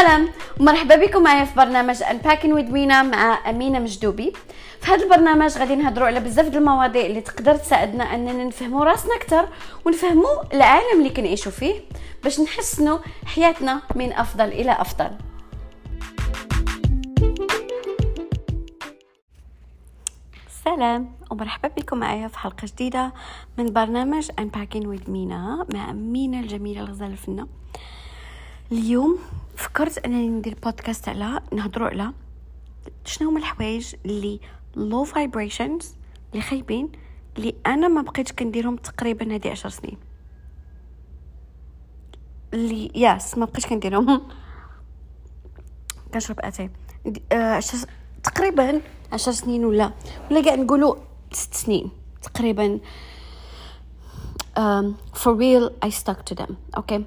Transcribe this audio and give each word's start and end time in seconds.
سلام 0.00 0.28
ومرحبا 0.60 0.96
بكم 0.96 1.22
معايا 1.22 1.44
في 1.44 1.54
برنامج 1.56 1.96
Unpacking 2.02 2.52
with 2.56 2.70
مينا 2.72 3.02
مع 3.02 3.50
أمينة 3.50 3.78
مجدوبي. 3.78 4.32
في 4.80 4.90
هذا 4.90 5.04
البرنامج 5.04 5.58
غادي 5.58 5.76
نهضروا 5.76 6.06
على 6.06 6.20
بزاف 6.20 6.48
د 6.48 6.56
المواضيع 6.56 7.06
اللي 7.06 7.20
تقدر 7.20 7.56
تساعدنا 7.56 8.04
أننا 8.14 8.44
نفهموا 8.44 8.84
راسنا 8.84 9.14
أكثر 9.14 9.48
ونفهموا 9.84 10.54
العالم 10.54 10.98
اللي 10.98 11.10
كنعيشوا 11.10 11.52
فيه 11.52 11.80
باش 12.24 12.40
نحسنوا 12.40 12.98
حياتنا 13.26 13.82
من 13.94 14.12
أفضل 14.12 14.44
إلى 14.48 14.72
أفضل. 14.72 15.10
سلام 20.64 21.12
ومرحبا 21.30 21.68
بكم 21.68 21.98
معايا 21.98 22.28
في 22.28 22.38
حلقة 22.38 22.66
جديدة 22.66 23.12
من 23.58 23.72
برنامج 23.72 24.28
Unpacking 24.30 24.84
with 24.84 25.08
مينا 25.08 25.66
مع 25.74 25.92
مينا 25.92 26.40
الجميلة 26.40 26.80
الغزاله 26.80 27.12
الفنه 27.12 27.46
اليوم 28.72 29.18
فكرت 29.56 29.98
أنني 29.98 30.28
ندير 30.28 30.56
بودكاست 30.62 31.08
على 31.08 31.40
نهضروا 31.52 31.88
على 31.88 32.12
شنو 33.04 33.28
هما 33.28 33.38
الحوايج 33.38 33.94
اللي 34.06 34.40
low 34.76 35.04
vibrations 35.04 35.94
اللي 36.32 36.42
خايبين 36.42 36.92
اللي 37.38 37.54
أنا 37.66 37.88
ما 37.88 38.02
بقيتش 38.02 38.32
كنديرهم 38.32 38.76
تقريبا 38.76 39.34
هذه 39.34 39.50
عشر 39.50 39.68
سنين. 39.68 39.98
اللي 42.54 42.90
yes 42.94 43.38
ما 43.38 43.44
بقيتش 43.44 43.66
كنديرهم. 43.66 44.22
كنشرب 46.14 46.40
أتاي. 46.40 46.70
آه 47.32 47.62
تقريبا 48.22 48.80
عشر 49.12 49.32
سنين 49.32 49.64
ولا 49.64 49.92
ولا 50.30 50.42
كاع 50.42 50.54
نقولوا 50.54 50.96
ست 51.32 51.54
سنين 51.54 51.90
تقريبا. 52.22 52.80
um, 54.56 54.98
for 55.14 55.34
real 55.34 55.72
I 55.82 55.90
stuck 55.90 56.24
to 56.24 56.34
them. 56.34 56.56
Okay? 56.76 57.04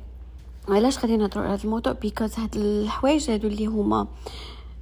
علاش 0.70 1.00
غادي 1.00 1.18
نهضروا 1.18 1.44
على 1.44 1.54
هذا 1.54 1.64
الموضوع؟ 1.64 1.94
because 1.94 2.40
هاد 2.40 2.56
الحوايج 2.56 3.32
هادو 3.32 3.48
اللي 3.48 3.66
هما 3.66 4.08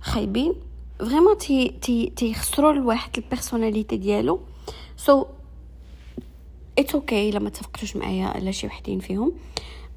خايبين 0.02 0.54
vraiment 1.00 1.38
تي 1.38 1.70
تي 1.82 2.10
تيخسروا 2.16 2.72
الواحد 2.72 3.10
ال 3.18 3.25
personality 3.25 3.98
ديالو. 3.98 4.40
so 4.98 5.26
it's 6.80 6.96
okay 6.96 7.32
لما 7.32 7.50
تفقتوش 7.50 7.96
معايا 7.96 8.26
على 8.26 8.54
شي 8.54 8.68
وحدين 8.68 9.00
فيهم. 9.00 9.34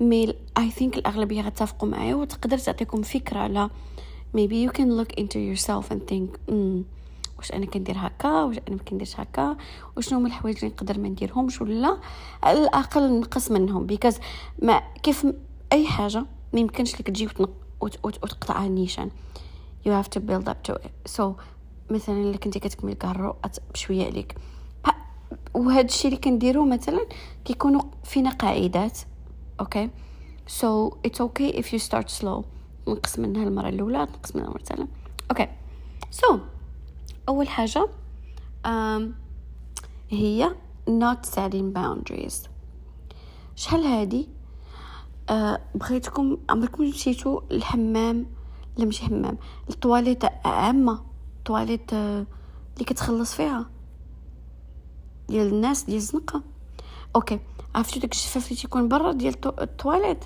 mais 0.01 0.35
I 0.59 0.71
think 0.71 0.99
الأغلبية 0.99 1.43
غتفقوا 1.43 1.89
معايا 1.89 2.15
وتقدر 2.15 2.59
تعطيكم 2.59 3.03
فكرة 3.03 3.39
على 3.39 3.71
maybe 4.37 4.67
you 4.67 4.71
can 4.79 4.89
look 4.99 5.21
into 5.21 5.39
yourself 5.39 5.85
and 5.91 6.01
think 6.11 6.51
mm, 6.51 6.83
واش 7.39 7.53
أنا 7.53 7.67
كندير 7.67 7.95
هكا؟ 7.99 8.43
واش 8.43 8.59
أنا 8.69 8.77
ما 8.77 8.83
كنديرش 8.83 9.21
هكا؟ 9.21 9.57
وشنو 9.97 10.19
هما 10.19 10.29
الحوايج 10.29 10.57
اللي 10.57 10.69
نقدر 10.69 10.99
ما 10.99 11.09
نديرهمش 11.09 11.61
ولا؟ 11.61 11.99
على 12.43 12.63
الأقل 12.63 13.21
نقص 13.21 13.51
منهم. 13.51 13.87
because 13.87 14.17
ما 14.63 14.83
كيف 15.03 15.27
أي 15.73 15.87
حاجة 15.87 16.27
ما 16.53 16.61
يمكنش 16.61 16.95
لك 16.95 17.07
تجي 17.07 17.29
وتقطعها 17.81 18.69
نيشان. 18.69 19.11
You 19.87 19.91
have 19.91 20.09
to 20.09 20.21
build 20.21 20.49
up 20.49 20.73
to 20.73 20.75
it. 20.75 21.11
So 21.19 21.23
مثلا 21.91 22.21
إلا 22.21 22.37
كنتي 22.37 22.59
كتكمي 22.59 22.97
الگارو 23.05 23.47
ات 23.47 23.57
بشوية 23.75 24.07
عليك. 24.07 24.35
وهذا 25.55 25.81
الشيء 25.81 26.11
اللي 26.11 26.21
كنديرو 26.21 26.67
مثلا 26.67 27.07
كيكونوا 27.45 27.83
فينا 28.05 28.31
قاعدات 28.31 28.99
okay 29.61 29.91
so 30.49 30.97
it's 31.07 31.21
okay 31.21 31.53
if 31.61 31.65
you 31.73 31.79
start 31.79 32.09
slow. 32.21 32.45
نقص 32.89 33.19
منها 33.19 33.43
المرة 33.45 33.69
الأولى 33.69 33.99
نقص 33.99 34.37
منها 34.37 34.47
المرة 34.47 34.61
الثانية. 34.61 34.89
okay 35.31 35.49
so 36.13 36.39
أول 37.29 37.49
حاجة 37.49 37.89
um, 38.67 39.03
هي 40.11 40.51
not 40.89 41.27
setting 41.27 41.73
boundaries. 41.77 42.49
شحال 43.57 43.85
هادي؟ 43.85 44.29
آه 45.31 45.61
بغيتكم 45.75 46.39
عمركم 46.51 46.85
مشيتو 46.85 47.41
الحمام 47.51 48.27
لا 48.77 48.85
ماشي 48.85 49.05
حمام 49.05 49.39
الطواليت 49.71 50.25
عامة 50.47 51.03
الطواليت 51.39 51.93
آه 51.93 52.27
اللي 52.75 52.85
كتخلص 52.85 53.35
فيها. 53.35 53.71
ديال 55.29 55.47
الناس 55.47 55.83
ديال 55.83 55.97
الزنقة. 55.97 56.43
okay 57.17 57.41
عرفتو 57.75 58.01
داك 58.01 58.13
الشفاف 58.13 58.45
اللي 58.47 58.57
تيكون 58.57 58.89
برا 58.89 59.13
ديال 59.13 59.35
الطواليت 59.47 60.25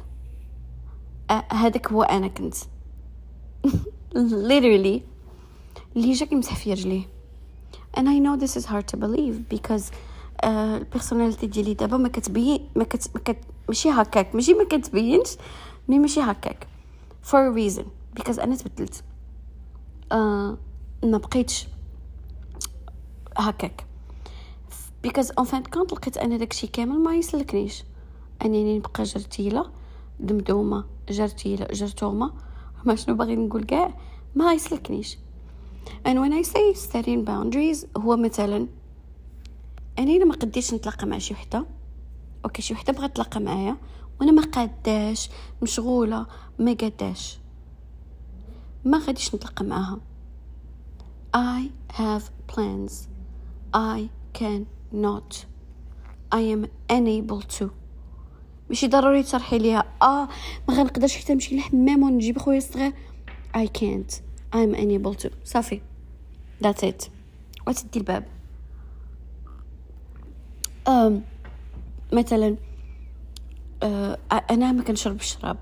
آه 1.31 1.45
هذاك 1.53 1.93
هو 1.93 2.03
أنا 2.03 2.29
كنت. 2.29 2.55
Literally. 4.49 5.01
اللي 5.97 6.13
جا 6.13 6.27
كيمسح 6.27 6.57
في 6.57 6.73
رجليه. 6.73 7.03
And 7.99 8.09
I 8.09 8.19
know 8.19 8.37
this 8.37 8.57
is 8.57 8.67
hard 8.67 8.87
to 8.89 8.97
believe 8.97 9.49
because 9.49 9.93
ال 10.45 10.53
personality 10.53 11.47
uh, 11.47 11.51
ديالي 11.51 11.75
دابا 11.75 11.97
ما 11.97 12.09
كتبين 12.09 12.69
ما 12.77 12.85
كت, 12.85 13.11
ما 13.15 13.21
كت 13.21 13.39
ماشي 13.69 13.91
هكاك. 13.91 14.35
ماشي 14.35 14.55
ما 14.55 14.65
كتبينش 14.65 15.29
mais 15.89 15.99
ماشي 15.99 16.21
هكاك. 16.21 16.67
For 17.23 17.35
a 17.35 17.55
reason. 17.55 17.85
Because 18.19 18.39
أنا 18.39 18.57
تبدلت. 18.57 19.05
uh, 20.13 20.17
ما 21.05 21.19
بقيتش 21.19 21.67
هكاك. 23.37 23.85
Because 25.07 25.27
fin 25.45 25.63
de 25.63 25.71
compte 25.77 25.93
لقيت 25.93 26.17
أنا 26.17 26.37
داكشي 26.37 26.67
كامل 26.67 26.99
ما 26.99 27.17
يسلكنيش. 27.17 27.85
أنني 28.45 28.79
نبقى 28.79 29.03
جرتيلة 29.03 29.71
دمدومة 30.21 30.85
جرتيلة 31.09 31.67
جرتومة. 31.73 32.33
ما 32.85 32.95
شنو 32.95 33.15
باغي 33.15 33.37
نقول 33.37 33.65
كاع؟ 33.65 33.95
ما 34.35 34.53
يسلكنيش. 34.53 35.19
And 36.07 36.19
when 36.19 36.33
I 36.33 36.43
say 36.43 36.75
setting 36.75 37.25
boundaries 37.25 37.87
هو 37.97 38.17
مثلا 38.17 38.67
أنا 39.99 40.25
ما 40.25 40.35
قديش 40.35 40.75
نتلاقى 40.75 41.07
مع 41.07 41.19
شي 41.19 41.35
وحدة. 41.35 41.65
أوكي 42.45 42.63
شي 42.63 42.75
وحدة 42.75 42.93
بغات 42.93 43.17
تلاقى 43.17 43.41
معايا. 43.41 43.77
وأنا 44.21 44.33
ما 44.33 44.43
قاداش 44.43 45.31
مشغولة 45.63 46.27
ما 46.59 46.73
قاداش. 46.73 47.39
ما 48.85 48.99
غاديش 48.99 49.35
نتلاقى 49.35 49.65
معاها. 49.65 50.01
I 51.37 51.71
have 51.93 52.23
plans. 52.53 52.93
I 53.75 54.09
can 54.39 54.67
not 54.93 55.45
I 56.33 56.41
am 56.55 56.67
unable 56.93 57.59
to. 57.59 57.65
ماشي 58.69 58.89
ضروري 58.89 59.23
تشرحي 59.23 59.59
ليها. 59.59 59.85
آه 60.03 60.29
ما 60.69 60.75
غنقدرش 60.75 61.17
حتى 61.17 61.35
نمشي 61.35 61.55
للحمام 61.55 62.03
ونجيب 62.03 62.39
خويا 62.39 62.59
الصغير. 62.59 62.93
I 63.57 63.67
can't. 63.67 64.15
I'm 64.55 64.75
unable 64.75 65.25
to. 65.25 65.31
صافي. 65.45 65.81
That's 66.65 66.83
it. 66.83 67.11
وتدي 67.67 67.99
الباب. 67.99 68.25
أم. 70.89 71.23
مثلا 72.13 72.57
أه 73.83 74.19
أنا 74.51 74.73
ما 74.73 74.83
كنشرب 74.83 75.17
الشراب 75.21 75.57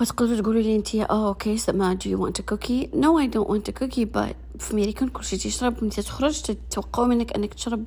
وتقدروا 0.00 0.40
تقولوا 0.40 0.62
لي 0.62 0.76
انت 0.76 0.94
آه 0.94 1.28
okay 1.28 1.56
سما 1.56 1.98
want 2.02 2.40
a 2.40 2.42
cookie? 2.42 2.86
No 2.94 3.18
I 3.18 3.26
don't 3.26 3.48
want 3.48 3.68
a 3.68 3.72
cookie 3.72 4.04
but 4.04 4.34
في 4.58 4.76
ميريكان 4.76 5.08
كلشي 5.08 5.36
تيشرب 5.36 5.84
ملي 5.84 5.90
تخرج 5.90 6.42
تتوقعوا 6.42 7.08
منك 7.08 7.32
أنك 7.32 7.54
تشرب. 7.54 7.84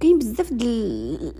كاين 0.00 0.18
بزاف 0.18 0.52
دل 0.52 1.32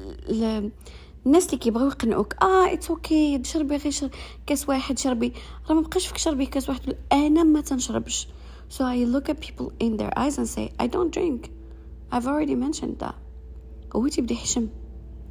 الناس 1.27 1.47
اللي 1.47 1.57
كيبغيو 1.59 1.87
يقنعوك 1.87 2.35
آه 2.43 2.73
it's 2.73 2.91
okay 2.91 3.39
okay. 3.39 3.47
شربي 3.47 3.77
غير 3.77 3.93
شرب 3.93 4.11
كاس 4.47 4.69
واحد 4.69 4.99
شربي. 4.99 5.33
راه 5.69 5.75
ما 5.75 5.81
بقاش 5.81 6.07
فيك 6.07 6.17
شربي 6.17 6.47
كاس 6.47 6.69
واحد. 6.69 6.97
أنا 7.13 7.43
ما 7.43 7.61
تنشربش. 7.61 8.29
So 8.71 8.85
I 8.85 9.05
look 9.05 9.29
at 9.29 9.39
people 9.47 9.73
in 9.81 9.97
their 9.99 10.13
eyes 10.17 10.39
and 10.39 10.49
say 10.49 10.73
I 10.85 10.87
don't 10.87 11.13
drink. 11.19 11.51
I've 12.13 12.27
already 12.27 12.55
mentioned 12.55 12.97
that. 13.03 13.17
هو 13.97 14.09
تيبدا 14.09 14.35
يحشم 14.35 14.69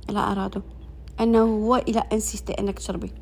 على 0.09 0.19
أراده 0.19 0.61
أنه 1.19 1.39
هو 1.39 1.75
إلى 1.75 1.99
insisté 1.99 2.53
أنك 2.53 2.79
تشربي. 2.79 3.13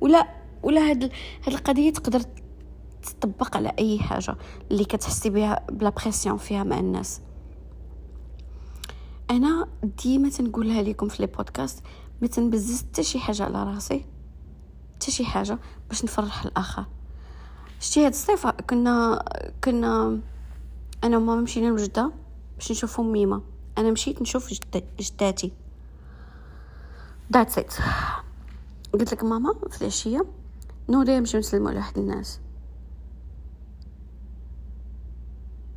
ولا 0.00 0.28
ولا 0.62 0.90
هاد 0.90 1.02
هاد 1.46 1.54
القضية 1.54 1.92
تقدر 1.92 2.20
تطبق 3.02 3.56
على 3.56 3.72
أي 3.78 3.98
حاجة 3.98 4.36
اللي 4.70 4.84
كتحسي 4.84 5.30
بها 5.30 5.66
ب 5.72 5.78
la 5.78 5.90
pression 5.90 6.36
فيها 6.36 6.64
مع 6.64 6.78
الناس. 6.78 7.20
أنا 9.30 9.68
ديما 10.04 10.28
تنقولها 10.28 10.82
لكم 10.82 11.08
في 11.08 11.22
les 11.22 11.26
podcasts 11.26 11.82
ما 12.22 12.28
تنبزز 12.28 12.82
حتى 12.82 13.02
شي 13.02 13.18
حاجة 13.18 13.42
على 13.42 13.64
راسي 13.64 14.04
حتى 14.94 15.10
شي 15.10 15.24
حاجة 15.24 15.58
باش 15.88 16.04
نفرح 16.04 16.44
الآخر. 16.44 16.84
شتي 17.80 18.06
هاد 18.06 18.12
الصيفة 18.12 18.50
كنا 18.50 19.24
كنا 19.64 20.20
أنا 21.04 21.16
وماما 21.16 21.40
مشينا 21.40 21.66
لوجدة 21.66 22.12
باش 22.56 22.70
نشوفو 22.70 23.02
ميمة. 23.02 23.42
أنا 23.80 23.90
مشيت 23.90 24.22
نشوف 24.22 24.50
جداتي 25.00 25.52
that's 27.32 27.58
it 27.58 27.74
قلت 28.92 29.12
لك 29.12 29.24
ماما 29.24 29.54
في 29.70 29.80
العشية 29.82 30.24
نوضي 30.88 31.18
نمشيو 31.18 31.40
نسلمو 31.40 31.68
على 31.68 31.76
واحد 31.76 31.98
الناس 31.98 32.40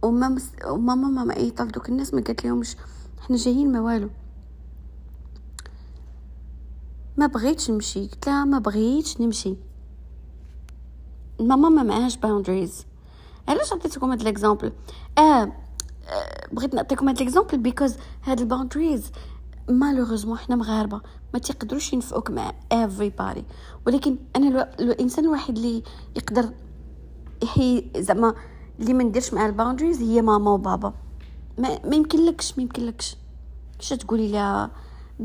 وماما 0.02 0.42
وماما 0.66 1.08
ماما 1.08 1.38
عيطتي 1.38 1.52
لدوك 1.52 1.90
الناس؟ 1.90 2.14
ما 2.14 2.22
قالت 2.22 2.46
لهمش 2.46 2.76
حنا 3.20 3.38
جايين 3.38 3.72
ما 3.72 3.82
والو. 3.82 4.10
ما 7.18 7.28
بغيتش 7.28 7.72
نمشي. 7.72 8.08
قلت 8.08 8.28
لها 8.28 8.46
ما 8.46 8.60
بغيتش 8.60 9.22
نمشي. 9.22 9.56
ماما 11.40 11.70
ما 11.70 11.84
معهاش 11.84 12.18
boundaries 12.18 12.86
علاش 13.48 13.74
عطيتكم 13.74 14.12
هاد 14.12 14.22
l'exemple 14.22 14.72
آه 15.18 15.52
بغيت 16.52 16.76
نعطيكم 16.76 17.08
هاد 17.08 17.20
l'exemple 17.20 17.58
because 17.58 17.96
هاد 18.24 18.40
ال 18.40 18.46
boundaries 18.46 19.12
malheureusement 19.70 20.38
حنا 20.38 20.56
مغاربة 20.56 21.02
ما 21.34 21.40
تقدروش 21.40 21.94
ينفعوك 21.94 22.32
مع 22.32 22.52
everybody. 22.74 23.42
ولكن 23.88 24.18
أنا 24.36 24.48
ألو... 24.48 24.60
الإنسان 24.80 25.26
الوحيد 25.26 25.58
اللي 25.58 25.84
يقدر 26.16 26.50
هي 27.54 27.84
زعما 27.98 28.36
اللي 28.80 28.94
ما 28.94 29.04
نديرش 29.04 29.34
مع 29.34 29.46
ال 29.46 29.51
boundaries 29.51 30.02
هي 30.02 30.22
ماما 30.22 30.52
وبابا. 30.52 30.94
ما, 31.58 31.80
ما 31.86 31.96
يمكن 31.96 32.26
لكش 32.26 32.58
ما 32.58 32.64
يمكن 32.64 32.86
لكش 32.86 33.18
كيش 33.80 33.90
تقولي 33.90 34.32
لها 34.32 34.72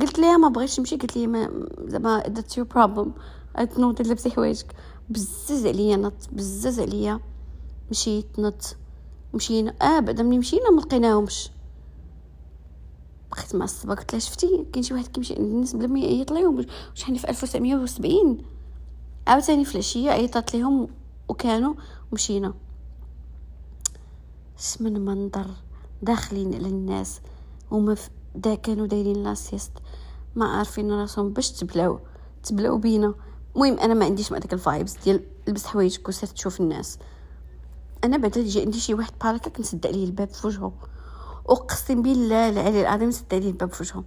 قلت 0.00 0.18
لها 0.18 0.36
ما 0.36 0.48
بغيتش 0.48 0.80
نمشي 0.80 0.96
قلت 0.96 1.16
لي 1.16 1.50
زعما 1.84 2.22
that's 2.28 2.58
your 2.58 2.66
problem 2.66 3.12
تنوضي 3.74 4.04
تلبسي 4.04 4.30
حوايجك. 4.30 4.74
بزز 5.10 5.66
عليا 5.66 5.96
نط 5.96 6.28
بزز 6.32 6.80
عليا 6.80 7.20
مشيت 7.90 8.38
نط. 8.38 8.76
مشينا. 9.34 9.74
آه 9.82 10.00
بعدا 10.00 10.22
ملي 10.22 10.38
مشينا 10.38 10.70
ما 10.70 10.80
لقيناهمش. 10.80 11.50
بقيت 13.30 13.54
معصبه 13.54 13.94
قلت 13.94 14.12
لها 14.12 14.20
شفتي 14.20 14.66
كاين 14.72 14.82
شي 14.82 14.94
واحد 14.94 15.06
كيمشي 15.06 15.34
عند 15.34 15.44
الناس 15.44 15.76
بلا 15.76 15.86
ما 15.86 15.98
يعيط 16.00 16.32
ليهم 16.32 16.66
وشحال 16.92 17.18
في 17.18 17.28
1970 17.28 18.38
عاوتاني 19.26 19.64
في 19.64 19.72
العشية 19.74 20.10
عيطات 20.10 20.54
ليهم 20.54 20.88
وكانوا 21.28 21.74
مشينا. 22.12 22.54
من 24.80 25.04
منظر 25.04 25.46
داخلين 26.02 26.54
على 26.54 26.68
الناس 26.68 27.20
هما 27.72 27.96
دا 28.34 28.54
كانوا 28.54 28.86
دايرين 28.86 29.22
la 29.22 29.35
sieste 29.35 29.72
ما 30.36 30.46
عارفين 30.46 30.92
راسهم 30.92 31.32
باش 31.32 31.50
تبلاو 31.50 32.00
تبلاو 32.42 32.78
بينا. 32.78 33.14
المهم 33.56 33.78
أنا 33.78 33.94
ما 33.94 34.04
عنديش 34.04 34.32
مع 34.32 34.38
داك 34.38 34.52
ال 34.52 34.60
vibes 34.60 34.96
ديال 35.04 35.24
لبس 35.48 35.66
حوايجك 35.66 36.08
وسير 36.08 36.28
تشوف 36.28 36.60
الناس. 36.60 36.98
أنا 38.04 38.16
بعد 38.16 38.36
يجي 38.36 38.60
عندي 38.60 38.80
شي 38.80 38.94
واحد 38.94 39.12
بحال 39.20 39.38
كنسد 39.38 39.86
عليه 39.86 40.04
الباب 40.04 40.28
في 40.28 40.46
وجهه. 40.46 40.72
اقسم 41.46 42.02
بالله 42.02 42.48
العلي 42.48 42.80
العظيم 42.80 43.10
سد 43.10 43.34
عليه 43.34 43.48
الباب 43.48 43.72
في 43.72 43.82
وجهه. 43.82 44.04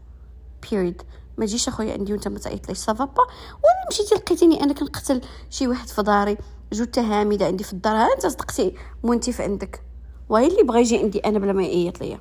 period 0.71 1.01
ما 1.37 1.45
تجيش 1.45 1.67
أخويا 1.67 1.93
عندي 1.93 2.13
وأنت 2.13 2.27
ما 2.27 2.39
تعيطليش 2.39 2.77
صافا 2.77 3.05
با. 3.05 3.21
ولا 3.63 3.87
مشيتي 3.91 4.15
لقيتيني 4.15 4.63
أنا 4.63 4.73
كنقتل 4.73 5.21
شي 5.49 5.67
واحد 5.67 5.87
في 5.87 6.03
داري 6.03 6.37
جوج 6.73 6.87
تهامده 6.87 7.45
عندي 7.45 7.63
في 7.63 7.73
الدار. 7.73 7.95
ها 7.95 8.07
أنت 8.15 8.27
صدقتي 8.27 8.75
مونتي 9.03 9.43
عندك. 9.43 9.83
وهي 10.29 10.47
اللي 10.47 10.63
بغى 10.63 10.79
يجي 10.79 10.97
عندي 10.97 11.19
أنا 11.19 11.39
بلا 11.39 11.53
ما 11.53 11.63
يعيط 11.63 12.01
ليا. 12.01 12.19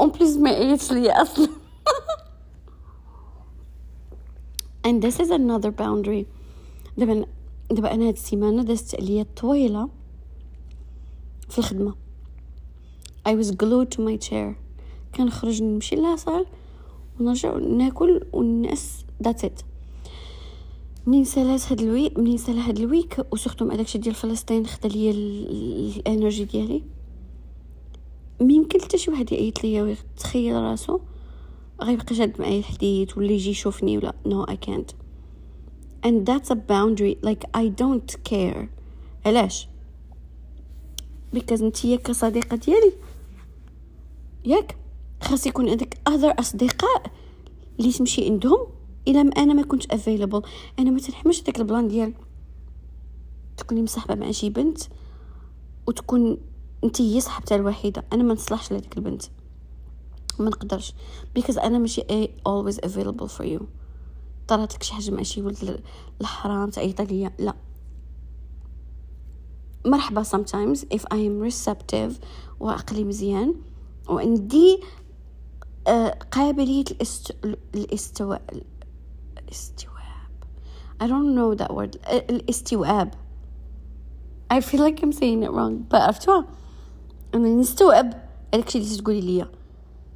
and 0.00 0.10
please 0.10 0.36
ما 0.36 0.50
يعيطش 0.50 0.92
ليا 0.92 1.22
أصلا. 1.22 1.48
And 4.86 5.02
this 5.02 5.18
is 5.18 5.30
another 5.30 5.70
boundary. 5.70 6.26
دابا 6.98 7.26
دابا 7.70 7.94
أنا 7.94 8.08
هاد 8.08 8.14
السيمانة 8.14 8.62
دازت 8.62 8.94
عليا 8.94 9.26
طويلة. 9.36 9.88
في 11.48 11.58
الخدمة. 11.58 11.94
I 13.28 13.32
was 13.32 13.50
glued 13.50 13.90
to 13.96 14.00
my 14.00 14.16
chair. 14.28 14.56
كنخرج 15.14 15.62
نمشي 15.62 15.96
la 15.96 16.10
salle 16.10 16.46
ونرجع 17.20 17.56
ناكل 17.56 18.26
والناس 18.32 19.04
that's 19.24 19.44
it. 19.44 19.64
منين 21.06 21.24
سالات 21.24 21.72
هاد 21.72 21.80
ال 21.80 21.88
week 21.88 22.18
منين 22.18 22.36
سال 22.36 22.58
هاد 22.58 22.78
ال 22.78 22.86
week؟ 22.86 23.26
و 23.32 23.36
surtout 23.36 23.64
مع 23.64 23.74
داكشي 23.74 23.98
ديال 23.98 24.14
فلسطين 24.14 24.66
خدا 24.66 24.88
ليا 24.88 25.10
ال 25.10 25.29
energy 25.29 26.44
ديالي. 26.44 26.82
ميمكن 28.40 28.80
حتى 28.80 28.98
شي 28.98 29.10
واحد 29.10 29.32
يعيط 29.32 29.64
ليا 29.64 29.82
ويتخيل 29.82 30.54
راسو. 30.54 31.00
غيبقى 31.82 32.14
جاد 32.14 32.40
معايا 32.40 32.58
الحديث 32.58 33.18
ولا 33.18 33.32
يجي 33.32 33.50
يشوفني 33.50 33.98
ولا 33.98 34.14
no 34.28 34.52
I 34.52 34.56
can't. 34.56 34.94
And 36.06 36.26
that's 36.26 36.50
a 36.50 36.54
boundary. 36.54 37.16
Like 37.22 37.44
I 37.54 37.68
don't 37.68 38.16
care. 38.32 38.68
علاش؟ 39.26 39.68
Because 41.34 41.62
نتيا 41.62 41.96
كصديقة 41.96 42.56
ديالي. 42.56 42.92
ياك؟ 44.44 44.76
خاص 45.22 45.46
يكون 45.46 45.70
عندك 45.70 45.98
other 46.08 46.40
أصدقاء 46.40 47.02
اللي 47.80 47.92
تمشي 47.92 48.24
عندهم 48.24 48.66
إلا 49.08 49.22
ما 49.22 49.30
أنا 49.30 49.54
ما 49.54 49.62
كنت 49.62 49.92
available 49.92 50.42
أنا 50.78 50.90
ما 50.90 51.00
تنحملش 51.00 51.40
داك 51.40 51.58
ال 51.58 51.64
plan 51.64 51.88
ديال 51.88 52.14
تكوني 53.56 53.82
مصاحبة 53.82 54.14
مع 54.14 54.30
شي 54.30 54.50
بنت 54.50 54.78
وتكون 55.86 56.38
أنت 56.84 57.00
هي 57.00 57.20
صاحبتها 57.20 57.56
الوحيدة. 57.56 58.04
أنا 58.12 58.22
ما 58.22 58.34
نصلحش 58.34 58.70
لهاديك 58.70 58.96
البنت. 58.96 59.22
ما 60.38 60.46
نقدرش. 60.46 60.94
Because 61.38 61.58
أنا 61.58 61.78
ماشي 61.78 62.28
always 62.48 62.74
available 62.74 63.28
for 63.38 63.44
you. 63.44 63.62
طرات 64.48 64.74
لك 64.74 64.82
شي 64.82 64.94
حاجة 64.94 65.10
مع 65.10 65.22
شي 65.22 65.42
ولد 65.42 65.82
الحرام 66.20 66.70
تعيط 66.70 67.00
ليا 67.00 67.32
لا. 67.38 67.54
مرحبا 69.86 70.22
sometimes 70.22 70.78
if 70.94 71.02
I 71.14 71.16
am 71.16 71.50
receptive 71.50 72.12
وعقلي 72.60 73.04
مزيان. 73.04 73.54
وعندي 74.08 74.80
آه، 75.86 76.18
قابلية 76.32 76.84
الاست... 76.90 77.36
الاستواء 77.74 78.42
الاستواب 79.38 79.94
I 81.02 81.06
don't 81.06 81.34
know 81.36 81.64
that 81.64 81.74
word. 81.74 82.10
الاستواب 82.12 83.14
I 84.52 84.60
feel 84.60 84.80
like 84.80 85.02
I'm 85.02 85.12
saying 85.12 85.42
it 85.42 85.50
wrong. 85.50 85.74
But 85.90 85.94
عرفتوها 85.94 86.46
أنا 87.34 87.48
نستوعب 87.48 88.14
هذاك 88.54 88.76
اللي 88.76 88.96
تقولي 88.96 89.20
ليا. 89.20 89.50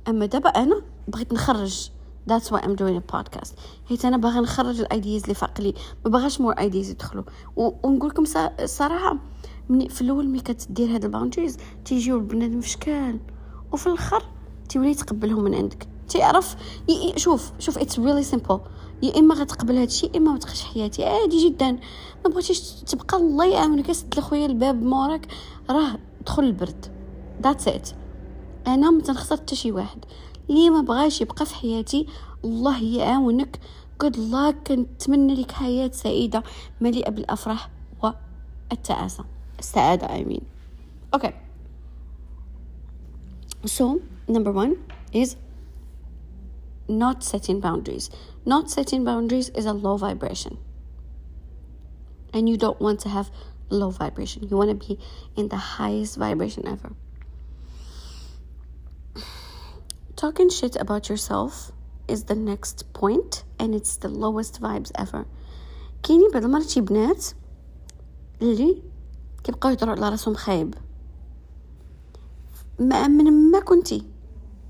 أما 0.09 0.27
دابا 0.27 0.49
أنا 0.49 0.83
بغيت 1.09 1.33
نخرج. 1.33 1.91
That's 2.31 2.51
why 2.51 2.61
I'm 2.61 2.77
doing 2.77 2.97
a 2.97 3.17
podcast. 3.17 3.53
حيت 3.89 4.05
أنا 4.05 4.17
باغا 4.17 4.41
نخرج 4.41 4.81
ال 4.81 4.88
ideas 4.88 5.23
اللي 5.23 5.35
في 5.35 5.45
عقلي. 5.45 5.75
ما 6.05 6.11
باغاش 6.11 6.41
more 6.41 6.53
ideas 6.53 6.91
يدخلوا. 6.91 7.25
ونقول 7.57 8.11
لكم 8.11 8.25
صراحة 8.65 9.19
مني 9.69 9.89
في 9.89 10.01
الأول 10.01 10.29
ملي 10.29 10.41
كتدير 10.41 10.95
هاد 10.95 11.05
ال 11.05 11.09
boundaries 11.09 11.57
تيجيو 11.85 12.17
البنادم 12.17 12.61
في 12.61 12.69
شكال. 12.69 13.21
وفي 13.73 13.87
الآخر 13.87 14.23
تولي 14.69 14.95
تقبلهم 14.95 15.45
من 15.45 15.55
عندك. 15.55 15.89
تعرف 16.09 16.57
شوف 17.17 17.53
شوف 17.59 17.79
it's 17.79 17.99
really 17.99 18.23
simple 18.23 18.61
يا 19.03 19.19
إما 19.19 19.35
غتقبل 19.35 19.75
هذا 19.75 19.85
الشيء 19.85 20.17
إما 20.17 20.33
ما 20.33 20.39
حياتي. 20.75 21.05
عادي 21.05 21.49
جدا. 21.49 21.71
ما 22.25 22.31
بغيتيش 22.31 22.61
تبقى 22.61 23.17
الله 23.17 23.47
يعاونك. 23.47 23.93
سد 23.93 24.19
لخويا 24.19 24.47
الباب 24.47 24.83
موراك 24.83 25.27
راه 25.71 25.99
دخل 26.27 26.45
البرد. 26.45 26.87
ذاتس 27.43 27.69
ات 27.69 27.89
أنا 28.67 28.91
ما 28.91 29.03
تنخسر 29.03 29.37
حتى 29.37 29.57
شي 29.57 29.73
واحد. 29.73 30.05
اللي 30.51 30.71
ما 30.71 30.81
بغاش 30.81 31.21
يبقى 31.21 31.47
في 31.47 31.55
حياتي 31.55 32.07
الله 32.45 32.83
يعاونك. 32.83 33.61
Good 34.05 34.17
luck. 34.17 34.55
كنتمنى 34.67 35.35
لك 35.35 35.53
حياة 35.53 35.91
سعيدة. 35.93 36.43
مليئة 36.81 37.11
بالأفراح 37.11 37.71
والتعاسة 38.03 39.25
السعادة 39.60 40.08
I 40.08 40.24
mean 40.24 40.46
okay 41.14 41.34
so 43.66 44.02
number 44.28 44.52
one 44.52 44.78
is 45.12 45.36
not 46.88 47.24
setting 47.24 47.60
boundaries 47.60 48.10
not 48.46 48.70
setting 48.70 49.04
boundaries 49.04 49.50
is 49.50 49.66
a 49.66 49.74
low 49.74 49.96
vibration 49.98 50.58
and 52.34 52.50
you 52.50 52.58
don't 52.58 52.80
want 52.82 53.00
to 53.00 53.10
have 53.10 53.32
low 53.70 53.90
vibration 53.90 54.48
you 54.50 54.58
want 54.58 54.70
to 54.70 54.88
be 54.88 55.00
in 55.36 55.48
the 55.50 55.62
highest 55.78 56.18
vibration 56.18 56.68
ever 56.68 56.92
talking 60.16 60.50
shit 60.50 60.76
about 60.76 61.10
yourself 61.10 61.72
is 62.08 62.26
the 62.26 62.36
next 62.36 62.92
point 62.94 63.44
and 63.60 63.74
it's 63.74 63.96
the 63.98 64.10
lowest 64.10 64.62
vibes 64.62 64.92
ever 64.96 65.26
كاينين 66.04 66.32
بعض 66.34 66.44
المرات 66.44 66.70
شي 66.70 66.82
بنات 66.82 67.26
اللي 68.42 68.82
كيبقاو 69.45 69.73
يهضروا 69.73 69.95
على 69.95 70.09
راسهم 70.09 70.35
خايب. 70.35 70.75
ما 72.81 73.09
من 73.09 73.51
ما 73.51 73.61
كنتي. 73.61 74.07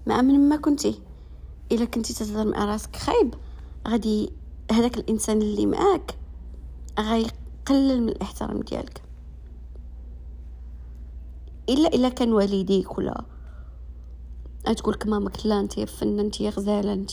ما 0.06 0.22
من 0.22 0.48
ما 0.48 0.56
كنتي. 0.56 1.02
إلا 1.72 1.84
كنتي 1.84 2.14
تهضر 2.14 2.50
مع 2.50 2.64
راسك 2.64 2.96
خايب. 2.96 3.34
غادي 3.88 4.32
هذاك 4.72 4.98
الإنسان 4.98 5.42
اللي 5.42 5.66
معاك 5.66 6.18
غيقلل 6.98 8.02
من 8.02 8.08
الإحترام 8.08 8.60
ديالك. 8.60 9.02
إلا 11.68 11.88
إلا 11.94 12.08
كان 12.08 12.32
والديك 12.32 12.98
ولا 12.98 13.24
تقول 14.76 14.94
لك 14.94 15.06
مامك 15.06 15.46
لا 15.46 15.60
أنت 15.60 15.80
فنان 15.80 16.20
أنت 16.20 16.42
غزالة 16.42 16.92
أنت 16.92 17.10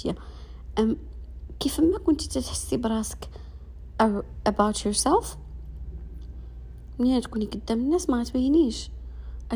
كيف 1.59 1.79
ما 1.79 1.97
كنتي 1.97 2.41
تحسي 2.41 2.77
براسك 2.77 3.29
about 4.50 4.75
yourself 4.85 5.25
منين 7.00 7.22
تكوني 7.22 7.46
قدام 7.46 7.80
الناس 7.80 8.10
ما 8.10 8.24
تبينيش 8.24 8.90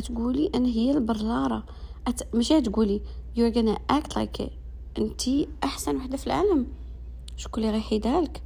تقولي 0.04 0.52
أنا 0.56 0.68
هي 0.68 0.92
البرلارة. 0.92 1.64
أت... 2.08 2.36
ماشي 2.36 2.62
تقولي 2.62 3.02
you're 3.38 3.54
gonna 3.54 3.96
act 3.96 4.12
like 4.18 4.46
it 4.46 4.52
انتي 4.98 5.48
أحسن 5.64 5.96
وحدة 5.96 6.18
في 6.18 6.28
العالم. 6.28 6.68
شكون 7.38 7.64
اللي 7.64 7.76
غيحيدها 7.76 8.22
لك؟ 8.22 8.42